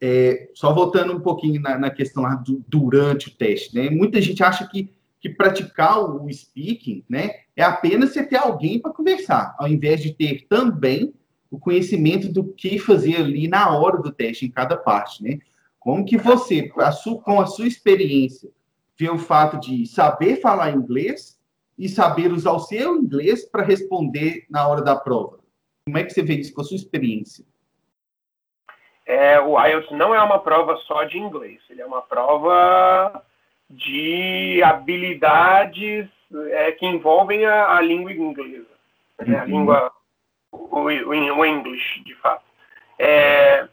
[0.00, 3.90] É, só voltando um pouquinho na, na, questão lá do, durante o teste, né?
[3.90, 8.92] Muita gente acha que, que praticar o speaking, né, é apenas você ter alguém para
[8.92, 11.12] conversar, ao invés de ter também
[11.50, 15.40] o conhecimento do que fazer ali na hora do teste, em cada parte, né?
[15.88, 18.50] Como que você, a sua, com a sua experiência,
[18.94, 21.40] vê o fato de saber falar inglês
[21.78, 25.38] e saber usar o seu inglês para responder na hora da prova?
[25.86, 27.42] Como é que você vê isso com a sua experiência?
[29.06, 33.24] É, o IELTS não é uma prova só de inglês, ele é uma prova
[33.70, 36.06] de habilidades
[36.50, 38.66] é, que envolvem a, a língua inglesa,
[39.26, 39.38] né?
[39.38, 39.90] a língua,
[40.52, 42.44] o, o, o English, de fato.
[42.98, 43.66] É,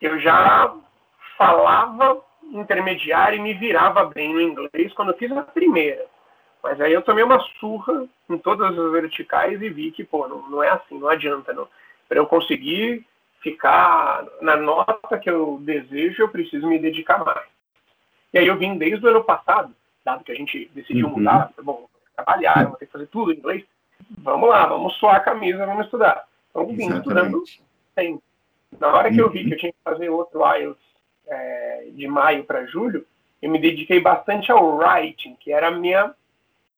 [0.00, 0.74] eu já
[1.40, 2.20] falava
[2.52, 6.04] intermediário e me virava bem no inglês quando eu fiz a primeira.
[6.62, 10.50] Mas aí eu tomei uma surra em todas as verticais e vi que, pô, não,
[10.50, 11.54] não é assim, não adianta.
[11.54, 11.66] Não.
[12.06, 13.06] Para eu conseguir
[13.40, 17.48] ficar na nota que eu desejo, eu preciso me dedicar mais.
[18.34, 19.74] E aí eu vim desde o ano passado,
[20.04, 21.16] dado que a gente decidiu uhum.
[21.16, 23.64] mudar, bom, trabalhar, vou ter que fazer tudo em inglês.
[24.18, 26.26] Vamos lá, vamos suar a camisa, vamos estudar.
[26.50, 27.42] Então vim estudando
[27.94, 28.22] sempre.
[28.78, 30.89] Na hora que eu vi que eu tinha que fazer outro IELTS
[31.30, 33.06] é, de maio para julho,
[33.40, 36.14] eu me dediquei bastante ao writing, que era a minha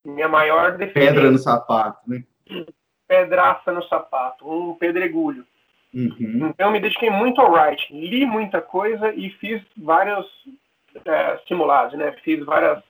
[0.05, 1.13] Minha maior defesa.
[1.13, 2.25] Pedra no sapato, né?
[3.09, 5.45] Pedraça no sapato, um pedregulho.
[5.95, 6.49] Uhum.
[6.49, 8.01] Então, eu me dediquei muito ao writing.
[8.01, 10.27] Li muita coisa e fiz vários
[11.05, 12.13] é, simulados, né?
[12.25, 12.83] Fiz várias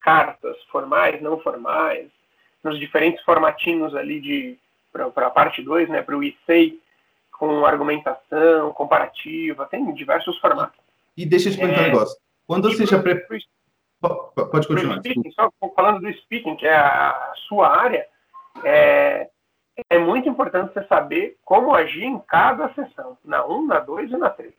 [0.00, 2.08] cartas formais, não formais,
[2.62, 4.58] nos diferentes formatinhos ali de
[4.92, 6.02] para a parte 2, né?
[6.02, 6.78] Para o ICEI,
[7.30, 10.81] com argumentação, comparativa, tem diversos formatos.
[11.16, 12.20] E deixa eu te perguntar é, um negócio.
[12.46, 13.26] Quando você já pre...
[14.00, 14.98] Pode continuar.
[14.98, 18.06] Speaking, só falando do speaking, que é a sua área,
[18.64, 19.28] é,
[19.88, 24.16] é muito importante você saber como agir em cada sessão, na 1, na 2 e
[24.16, 24.52] na 3.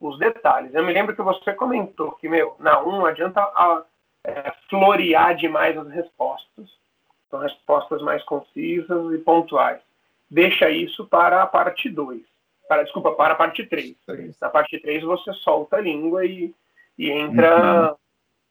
[0.00, 0.74] Os detalhes.
[0.74, 3.82] Eu me lembro que você comentou que, meu, na 1 não adianta a,
[4.24, 6.68] é, florear demais as respostas.
[7.30, 9.80] São respostas mais concisas e pontuais.
[10.30, 12.22] Deixa isso para a parte 2.
[12.70, 13.96] Para, desculpa, para a parte 3.
[14.40, 16.54] Na parte 3 você solta a língua e,
[16.96, 17.96] e entra uhum.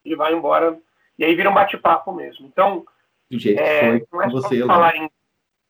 [0.03, 0.77] e vai embora.
[1.17, 2.45] E aí vira um bate-papo mesmo.
[2.45, 2.83] Então,
[3.31, 5.09] do jeito é, não é você falar em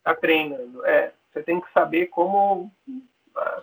[0.03, 0.83] tá treinando.
[0.83, 2.71] É, você tem que saber como,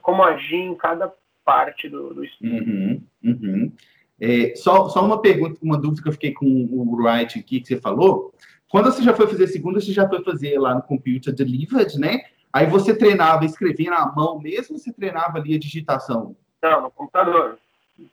[0.03, 1.12] como agir em cada
[1.45, 3.72] parte do, do Uhum, uhum.
[4.20, 7.66] É, só, só uma pergunta, uma dúvida que eu fiquei com o Wright aqui que
[7.66, 8.32] você falou.
[8.68, 12.20] Quando você já foi fazer segunda, você já foi fazer lá no Computer Delivered, né?
[12.57, 16.34] Aí você treinava escrever na mão mesmo ou você treinava ali a digitação?
[16.62, 17.59] Não, no computador.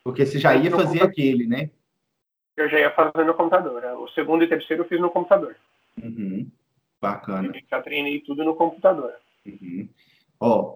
[0.04, 1.70] Porque você já ia fazer aquele, né?
[2.58, 3.82] Eu já ia fazer no computador.
[4.02, 5.56] O segundo e terceiro eu fiz no computador.
[6.04, 6.46] Uhum.
[7.02, 7.54] Bacana.
[7.56, 9.14] Eu já treinei tudo no computador.
[9.46, 9.88] Uhum.
[10.42, 10.76] Ó,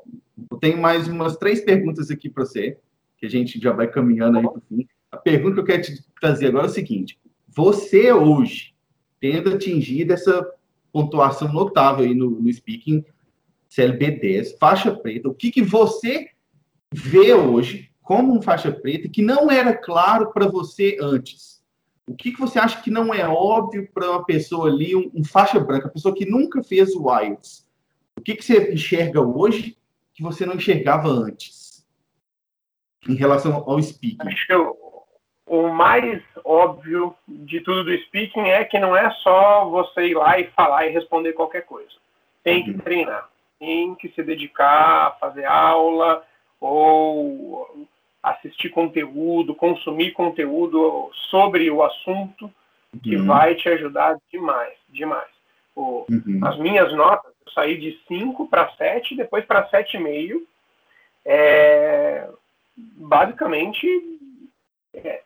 [0.49, 2.79] eu tenho mais umas três perguntas aqui para você,
[3.17, 4.87] que a gente já vai caminhando aí para o fim.
[5.11, 8.73] A pergunta que eu quero te trazer agora é o seguinte: você hoje,
[9.19, 10.53] tendo atingido essa
[10.89, 13.03] pontuação notável aí no, no speaking
[13.69, 16.29] CLB 10, faixa preta, o que, que você
[16.93, 21.61] vê hoje como um faixa preta que não era claro para você antes?
[22.07, 25.25] O que, que você acha que não é óbvio para uma pessoa ali, um, um,
[25.25, 27.67] faixa branca, pessoa que nunca fez o IELTS?
[28.17, 29.77] O que, que você enxerga hoje
[30.13, 31.85] que você não enxergava antes?
[33.07, 34.17] Em relação ao speaking.
[34.21, 34.53] Acho que
[35.47, 40.39] o mais óbvio de tudo do speaking é que não é só você ir lá
[40.39, 41.91] e falar e responder qualquer coisa.
[42.43, 42.79] Tem que uhum.
[42.79, 43.29] treinar,
[43.59, 46.23] tem que se dedicar a fazer aula
[46.59, 47.87] ou
[48.21, 52.51] assistir conteúdo, consumir conteúdo sobre o assunto,
[53.03, 53.25] que uhum.
[53.25, 55.29] vai te ajudar demais, demais.
[55.75, 56.39] O, uhum.
[56.43, 60.41] As minhas notas, eu saí de 5 para 7, depois para 7,5.
[61.25, 62.27] É,
[62.75, 63.87] basicamente,
[64.93, 65.21] é,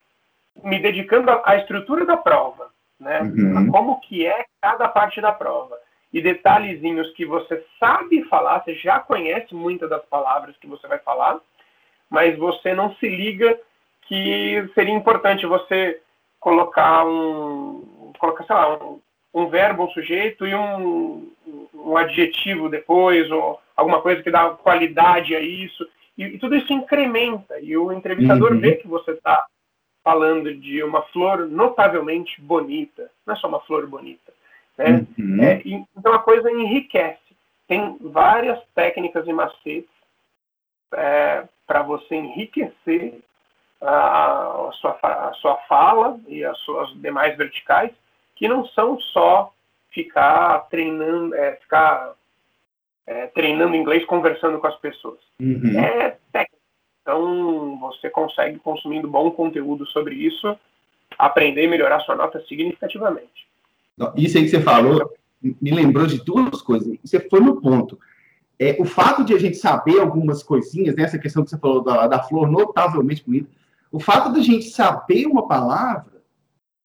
[0.64, 2.70] me dedicando à estrutura da prova,
[3.00, 3.22] né?
[3.22, 3.58] Uhum.
[3.58, 5.78] A como que é cada parte da prova.
[6.14, 11.00] E detalhezinhos que você sabe falar, você já conhece muitas das palavras que você vai
[11.00, 11.40] falar,
[12.10, 13.58] mas você não se liga
[14.02, 16.02] que seria importante você
[16.40, 19.00] colocar um, colocar, sei lá, um,
[19.34, 21.32] um verbo, um sujeito e um,
[21.74, 25.88] um adjetivo depois, ou alguma coisa que dá qualidade a isso.
[26.18, 28.60] E, e tudo isso incrementa, e o entrevistador uhum.
[28.60, 29.46] vê que você está
[30.04, 34.34] falando de uma flor notavelmente bonita, não é só uma flor bonita.
[34.90, 35.08] Né?
[35.18, 35.44] Uhum.
[35.44, 37.20] É, então a coisa enriquece.
[37.68, 39.90] Tem várias técnicas e macetes
[40.94, 43.20] é, para você enriquecer
[43.82, 47.92] a, a, sua, a sua fala e as suas demais verticais,
[48.36, 49.54] que não são só
[49.92, 52.14] ficar treinando, é, ficar
[53.08, 55.20] é, treinando inglês conversando com as pessoas.
[55.40, 55.80] Uhum.
[55.80, 56.62] É técnica.
[57.02, 60.58] Então, você consegue, consumindo bom conteúdo sobre isso,
[61.18, 63.48] aprender e melhorar sua nota significativamente.
[64.16, 66.96] Isso aí que você falou me lembrou de duas coisas.
[67.04, 67.98] Você foi no ponto
[68.62, 71.84] é, o fato de a gente saber algumas coisinhas, né, essa questão que você falou
[71.84, 73.50] da, da flor notavelmente bonita,
[73.92, 76.22] o fato da gente saber uma palavra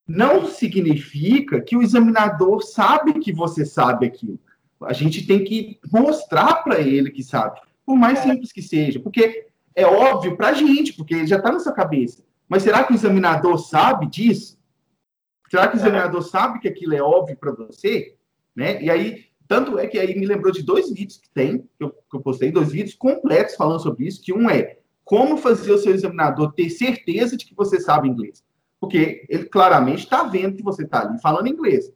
[0.08, 4.38] não significa que o examinador sabe que você sabe aquilo.
[4.80, 9.46] A gente tem que mostrar para ele que sabe, por mais simples que seja, porque
[9.74, 12.22] é óbvio para a gente, porque ele já está na sua cabeça.
[12.48, 14.55] Mas será que o examinador sabe disso?
[15.50, 18.16] Será que o examinador sabe que aquilo é óbvio para você?
[18.54, 18.82] Né?
[18.82, 21.90] E aí tanto é que aí me lembrou de dois vídeos que tem, que eu,
[21.90, 25.78] que eu postei, dois vídeos completos falando sobre isso, que um é como fazer o
[25.78, 28.44] seu examinador ter certeza de que você sabe inglês.
[28.80, 31.92] Porque ele claramente está vendo que você está ali falando inglês.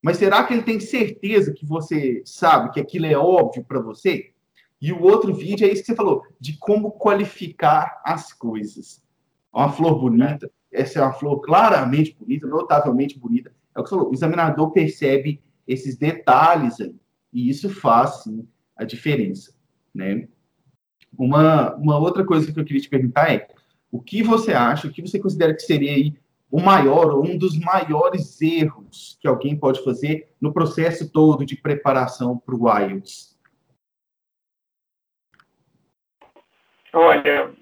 [0.00, 4.30] Mas será que ele tem certeza que você sabe que aquilo é óbvio para você?
[4.80, 9.02] E o outro vídeo é isso que você falou, de como qualificar as coisas.
[9.52, 13.52] Uma flor bonita, essa é uma flor claramente bonita, notavelmente bonita.
[13.74, 16.94] É o que você falou, o examinador percebe esses detalhes aí.
[17.32, 18.46] E isso faz, sim,
[18.76, 19.54] a diferença,
[19.94, 20.28] né?
[21.16, 23.48] Uma, uma outra coisa que eu queria te perguntar é
[23.90, 26.14] o que você acha, o que você considera que seria aí
[26.50, 31.56] o maior ou um dos maiores erros que alguém pode fazer no processo todo de
[31.56, 33.38] preparação para o IELTS?
[36.92, 37.54] Olha,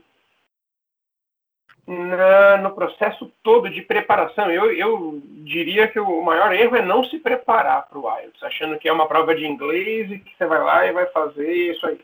[1.90, 7.02] na, no processo todo de preparação, eu, eu diria que o maior erro é não
[7.02, 10.46] se preparar para o IELTS, achando que é uma prova de inglês e que você
[10.46, 12.00] vai lá e vai fazer isso aí.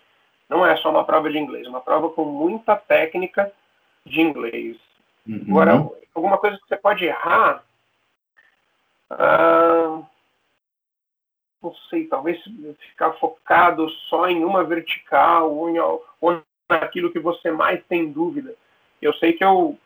[0.49, 3.53] Não é só uma prova de inglês, é uma prova com muita técnica
[4.05, 4.76] de inglês.
[5.24, 5.45] Uhum.
[5.51, 7.62] Agora, alguma coisa que você pode errar,
[9.11, 10.03] ah,
[11.62, 12.43] não sei, talvez
[12.91, 18.53] ficar focado só em uma vertical ou, em, ou naquilo que você mais tem dúvida.
[19.01, 19.78] Eu sei que eu,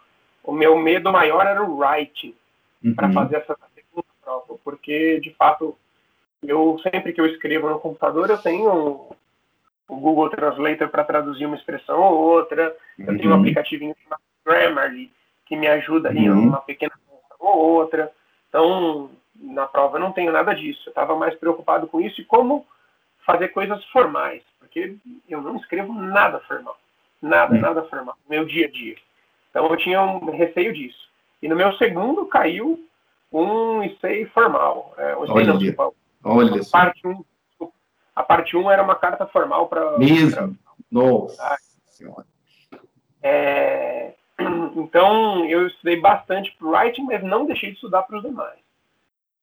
[0.44, 2.34] o meu medo maior era o writing
[2.84, 2.94] uhum.
[2.94, 5.76] para fazer essa segunda prova, porque de fato
[6.42, 9.10] eu sempre que eu escrevo no computador eu tenho
[9.88, 13.40] o Google Translator para traduzir uma expressão ou outra, eu tenho um uhum.
[13.40, 15.10] aplicativinho chamado Grammarly
[15.46, 16.48] que me ajuda ali uhum.
[16.48, 16.92] uma pequena
[17.40, 18.12] ou outra.
[18.48, 20.82] Então, na prova eu não tenho nada disso.
[20.86, 22.66] Eu estava mais preocupado com isso e como
[23.26, 24.96] fazer coisas formais, porque
[25.28, 26.78] eu não escrevo nada formal.
[27.20, 27.60] Nada, uhum.
[27.60, 28.16] nada formal.
[28.28, 28.96] Meu dia a dia.
[29.50, 31.08] Então eu tinha um receio disso.
[31.42, 32.82] E no meu segundo caiu
[33.32, 34.94] um essay formal.
[34.96, 37.24] É, um essay Olha, não, Olha a parte 1 um,
[38.14, 39.98] a parte 1 um era uma carta formal para.
[39.98, 40.54] Mesmo?
[40.54, 40.70] Pra...
[40.90, 41.56] Nossa ah,
[41.86, 42.26] Senhora.
[43.22, 44.14] É,
[44.76, 48.58] então, eu estudei bastante para o writing, mas não deixei de estudar para os demais.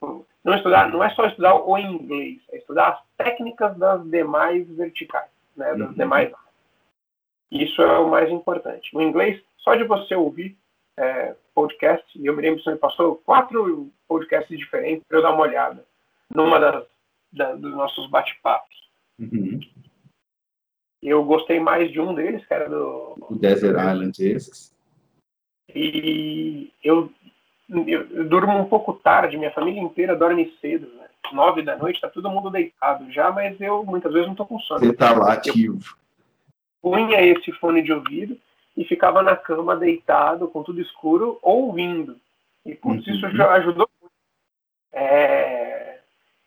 [0.02, 5.30] Não, estudar, não é só estudar o inglês, é estudar as técnicas das demais verticais,
[5.56, 5.94] né, das uhum.
[5.94, 6.32] demais
[7.52, 8.96] Isso é o mais importante.
[8.96, 10.58] O inglês, só de você ouvir
[10.98, 15.22] é, podcast, e eu me lembro que você me passou quatro podcasts diferentes para eu
[15.22, 15.86] dar uma olhada
[16.34, 16.86] numa das,
[17.32, 18.76] da, dos nossos bate-papos.
[19.20, 19.60] Uhum.
[21.02, 23.16] Eu gostei mais de um deles, que era do...
[23.30, 24.76] O Desert Island Discs.
[25.74, 27.12] E eu,
[27.70, 31.08] eu, eu, durmo um pouco tarde, minha família inteira dorme cedo, né?
[31.34, 34.60] Nove da noite, tá todo mundo deitado já, mas eu muitas vezes não tô com
[34.60, 34.80] sono.
[34.80, 35.78] Você tá lá ativo.
[35.78, 36.07] Eu
[36.82, 38.38] punha esse fone de ouvido
[38.76, 42.18] e ficava na cama deitado, com tudo escuro, ouvindo.
[42.66, 43.14] E putz, uhum.
[43.14, 44.14] isso já ajudou muito.
[44.94, 46.00] É,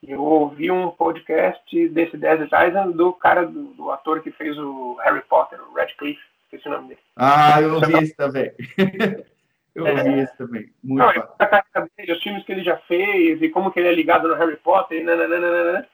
[0.02, 4.94] eu ouvi um podcast desse Desert Island do cara, do, do, ator que fez o
[5.02, 6.22] Harry Potter, o Radcliffe.
[6.44, 7.00] Esqueci o nome dele.
[7.16, 8.50] Ah, eu ouvi esse também.
[9.74, 10.72] eu ouvi é, esse também.
[10.82, 11.08] Muito não,
[11.38, 14.26] a carreira dele, os filmes que ele já fez e como que ele é ligado
[14.26, 15.04] no Harry Potter.
[15.04, 15.86] Nananana.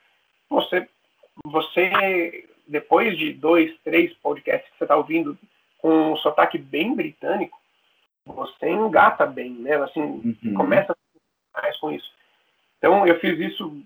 [0.49, 0.89] Você,
[1.45, 5.39] você, depois de dois, três podcasts que você está ouvindo
[5.79, 7.59] com um sotaque bem britânico,
[8.25, 9.77] você engata bem, né?
[9.77, 10.55] Assim, uhum.
[10.55, 10.97] começa
[11.55, 12.11] mais com isso.
[12.79, 13.81] Então, eu fiz isso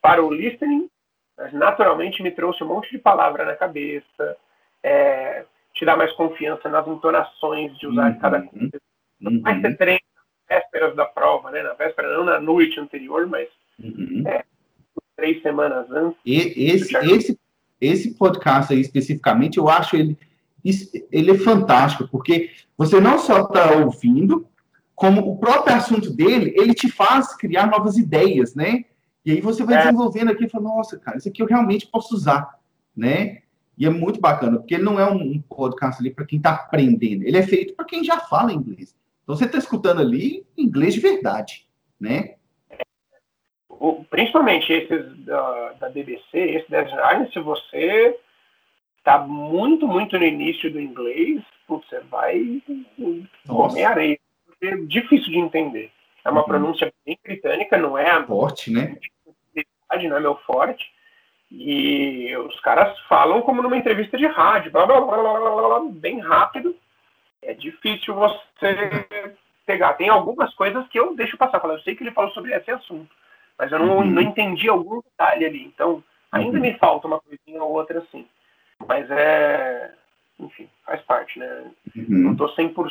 [0.00, 0.88] para o listening,
[1.36, 4.36] mas naturalmente me trouxe um monte de palavra na cabeça,
[4.82, 8.18] é, te dá mais confiança nas entonações de usar uhum.
[8.18, 8.80] cada coisa.
[9.20, 9.40] Uhum.
[9.42, 11.62] Mas você treina nas vésperas da prova, né?
[11.62, 13.48] Na véspera, não na noite anterior, mas
[13.82, 14.22] uhum.
[14.26, 14.44] é,
[15.16, 16.18] três semanas antes.
[16.24, 16.36] E,
[16.70, 17.38] esse, esse,
[17.86, 20.18] esse podcast aí especificamente, eu acho ele,
[21.10, 24.46] ele é fantástico, porque você não só está ouvindo,
[24.94, 28.84] como o próprio assunto dele, ele te faz criar novas ideias, né?
[29.24, 29.78] E aí você vai é.
[29.78, 32.58] desenvolvendo aqui e fala, nossa, cara, isso aqui eu realmente posso usar,
[32.96, 33.38] né?
[33.76, 37.24] E é muito bacana, porque ele não é um podcast ali para quem está aprendendo,
[37.24, 38.94] ele é feito para quem já fala inglês.
[39.22, 41.66] Então você está escutando ali inglês de verdade,
[41.98, 42.34] né?
[43.80, 48.18] O, principalmente esses da, da BBC, esse da Israel, se você
[48.98, 52.62] está muito, muito no início do inglês, putz, você vai
[53.46, 54.18] comer areia.
[54.62, 55.90] É difícil de entender.
[56.24, 56.46] É uma uhum.
[56.46, 58.96] pronúncia bem britânica, não é a forte, né?
[60.08, 60.84] Não é meu forte.
[61.50, 65.80] E os caras falam como numa entrevista de rádio, blá, blá, blá, blá, blá, blá,
[65.92, 66.74] bem rápido.
[67.42, 69.06] É difícil você
[69.66, 69.92] pegar.
[69.94, 71.62] Tem algumas coisas que eu deixo passar.
[71.64, 73.14] Eu sei que ele falou sobre esse assunto,
[73.58, 74.06] mas eu não, uhum.
[74.06, 75.64] não entendi algum detalhe ali.
[75.64, 76.62] Então, ainda uhum.
[76.62, 78.26] me falta uma coisinha ou outra assim.
[78.86, 79.92] Mas é.
[80.38, 81.70] Enfim, faz parte, né?
[81.96, 82.04] Uhum.
[82.08, 82.90] Não estou 100%.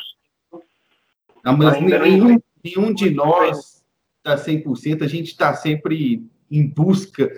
[1.44, 3.84] Não, mas nenhum, nenhum de nós
[4.18, 5.02] está 100%.
[5.02, 7.30] A gente está sempre em busca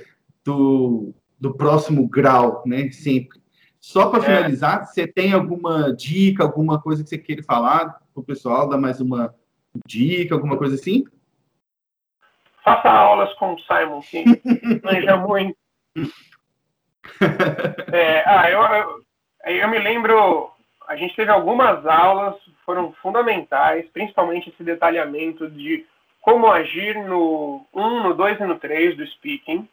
[0.44, 2.90] do, do próximo grau, né?
[2.92, 3.40] Sempre.
[3.80, 4.26] Só para é.
[4.26, 8.68] finalizar, você tem alguma dica, alguma coisa que você queira falar para o pessoal?
[8.68, 9.34] Dar mais uma
[9.84, 11.04] dica, alguma coisa assim?
[12.66, 14.24] Faça aulas com o Simon, que
[14.82, 15.56] manja muito.
[17.92, 19.04] É, ah, eu,
[19.54, 20.50] eu, me lembro,
[20.88, 25.86] a gente teve algumas aulas, foram fundamentais, principalmente esse detalhamento de
[26.20, 29.68] como agir no 1, no 2 e no 3 do speaking.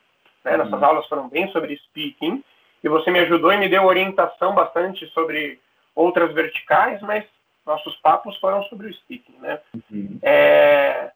[0.45, 0.55] Né?
[0.55, 0.85] Nossas uhum.
[0.85, 2.43] aulas foram bem sobre speaking.
[2.83, 5.59] E você me ajudou e me deu orientação bastante sobre
[5.95, 7.25] outras verticais, mas
[7.65, 9.59] nossos papos foram sobre o speaking, né?
[9.73, 10.19] Uhum.
[10.21, 11.11] É,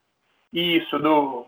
[0.51, 1.45] isso, do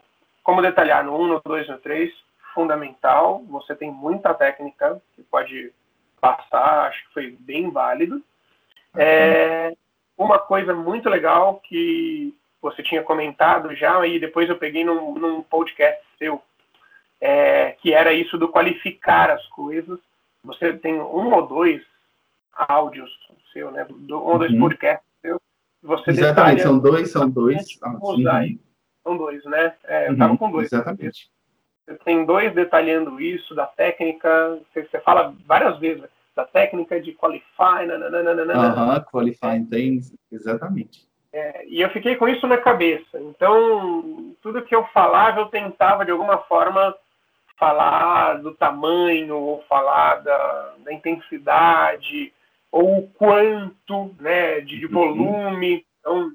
[0.50, 2.12] como detalhar no 1, no 2, no 3,
[2.56, 3.44] fundamental.
[3.50, 5.72] Você tem muita técnica que pode
[6.20, 8.20] passar, acho que foi bem válido.
[8.98, 9.76] É,
[10.18, 15.44] uma coisa muito legal que você tinha comentado já, e depois eu peguei num, num
[15.44, 16.42] podcast seu,
[17.22, 20.00] é, que era isso do qualificar as coisas.
[20.44, 21.84] Você tem um ou dois
[22.56, 23.12] áudios
[23.54, 23.86] seu, né?
[23.88, 24.62] Um ou dois uhum.
[24.62, 25.40] podcasts seu.
[25.84, 27.80] Você Exatamente, são dois, são dois.
[29.04, 29.74] São dois, né?
[29.86, 30.72] É, eu estava uhum, com dois.
[30.72, 31.30] Exatamente.
[31.86, 36.04] Você tem dois detalhando isso, da técnica, você, você fala várias vezes,
[36.36, 38.54] da técnica de qualify, nananana.
[38.54, 41.10] Aham, uh -huh, qualifying things, exatamente.
[41.32, 43.20] É, e eu fiquei com isso na cabeça.
[43.20, 46.96] Então, tudo que eu falava, eu tentava de alguma forma
[47.58, 52.34] falar do tamanho, ou falar da, da intensidade,
[52.72, 54.92] ou o quanto né, de, de uhum.
[54.92, 55.86] volume.
[56.00, 56.32] Então,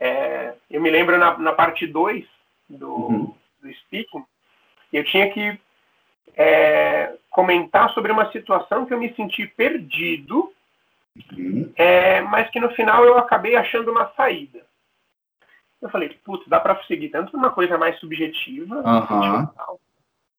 [0.00, 2.24] é, eu me lembro na, na parte 2
[2.68, 3.34] do, uhum.
[3.62, 4.24] do speaking,
[4.92, 5.58] eu tinha que
[6.36, 10.52] é, comentar sobre uma situação que eu me senti perdido,
[11.32, 11.72] uhum.
[11.76, 14.66] é, mas que no final eu acabei achando uma saída.
[15.80, 19.76] Eu falei, putz, dá para seguir tanto uma coisa mais subjetiva, uhum.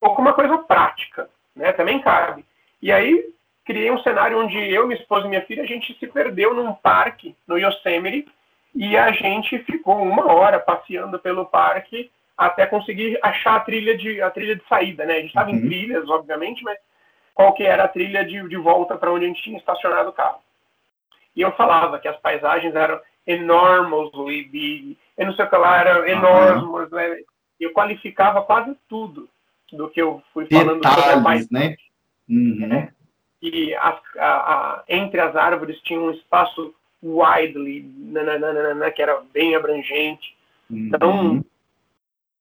[0.02, 1.72] ou com uma coisa prática, né?
[1.72, 2.46] Também cabe.
[2.82, 3.34] E aí
[3.66, 6.74] criei um cenário onde eu, minha esposa e minha filha, a gente se perdeu num
[6.74, 8.28] parque no Yosemite
[8.76, 14.22] e a gente ficou uma hora passeando pelo parque até conseguir achar a trilha de,
[14.22, 15.16] a trilha de saída, né?
[15.16, 15.58] A gente estava uhum.
[15.58, 16.78] em trilhas, obviamente, mas
[17.34, 20.14] qual que era a trilha de, de volta para onde a gente tinha estacionado o
[20.14, 20.40] carro.
[21.36, 25.80] E eu falava que as paisagens eram enormously big, e não sei o que lá,
[25.80, 27.18] eram enormes, né?
[27.60, 29.30] Eu qualificava quase tudo
[29.72, 31.48] do que eu fui falando Detalhes, sobre a paisagem.
[31.52, 31.76] né?
[32.30, 32.88] Uhum.
[33.42, 39.56] E as, a, a, entre as árvores tinha um espaço widely, nananana, que era bem
[39.56, 40.36] abrangente.
[40.70, 41.44] Então, uhum.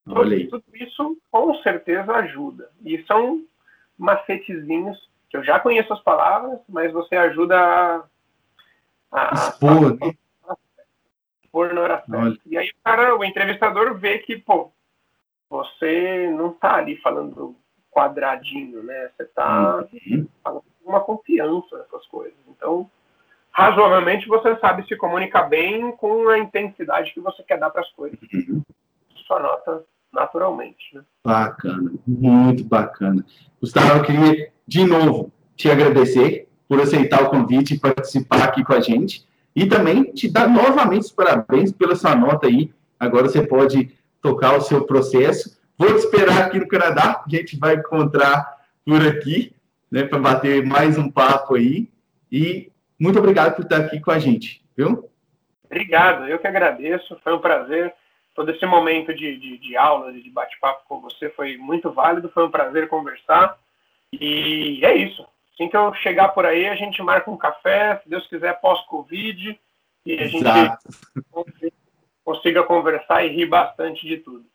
[0.05, 2.71] Tudo, tudo isso com certeza ajuda.
[2.85, 3.45] E são
[3.97, 8.05] macetezinhos que eu já conheço as palavras, mas você ajuda a,
[9.13, 9.99] a expor,
[11.45, 12.37] expor na oração.
[12.47, 14.73] E aí o cara, o entrevistador vê que, pô,
[15.51, 17.55] você não tá ali falando
[17.91, 19.11] quadradinho, né?
[19.17, 20.27] Você tá uhum.
[20.43, 22.39] falando com uma confiança nessas coisas.
[22.49, 22.91] Então,
[23.59, 27.91] razoavelmente você sabe se comunicar bem com a intensidade que você quer dar para as
[27.91, 28.19] coisas.
[28.33, 28.63] Uhum.
[29.27, 30.95] Sua nota naturalmente.
[30.95, 31.03] Né?
[31.25, 33.25] Bacana, muito bacana.
[33.61, 38.75] Gustavo, eu queria de novo te agradecer por aceitar o convite e participar aqui com
[38.75, 39.27] a gente.
[39.57, 42.73] E também te dar novamente os parabéns pela sua nota aí.
[42.99, 43.93] Agora você pode
[44.23, 45.59] tocar o seu processo.
[45.77, 49.53] Vou te esperar aqui no Canadá, a gente vai encontrar por aqui,
[49.91, 51.89] né, para bater mais um papo aí.
[52.31, 55.09] E muito obrigado por estar aqui com a gente, viu?
[55.65, 57.95] Obrigado, eu que agradeço, foi um prazer
[58.39, 62.47] todo esse momento de, de, de aula, de bate-papo com você foi muito válido, foi
[62.47, 63.59] um prazer conversar.
[64.13, 65.27] E é isso.
[65.53, 69.59] Assim que eu chegar por aí, a gente marca um café, se Deus quiser, pós-Covid,
[70.07, 70.79] e a Exato.
[71.61, 71.75] gente
[72.25, 74.47] consiga conversar e rir bastante de tudo.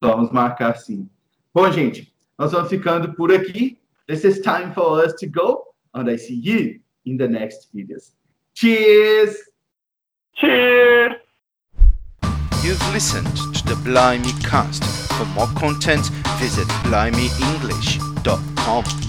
[0.00, 1.06] Vamos marcar sim.
[1.52, 3.78] Bom, gente, nós vamos ficando por aqui.
[4.06, 8.10] This is time for us to go, and I see you in the next videos.
[8.54, 9.36] Cheers!
[10.34, 11.14] Cheers!
[12.62, 14.84] You've listened to the Blimey cast.
[15.12, 19.05] For more content, visit blimeyenglish.com.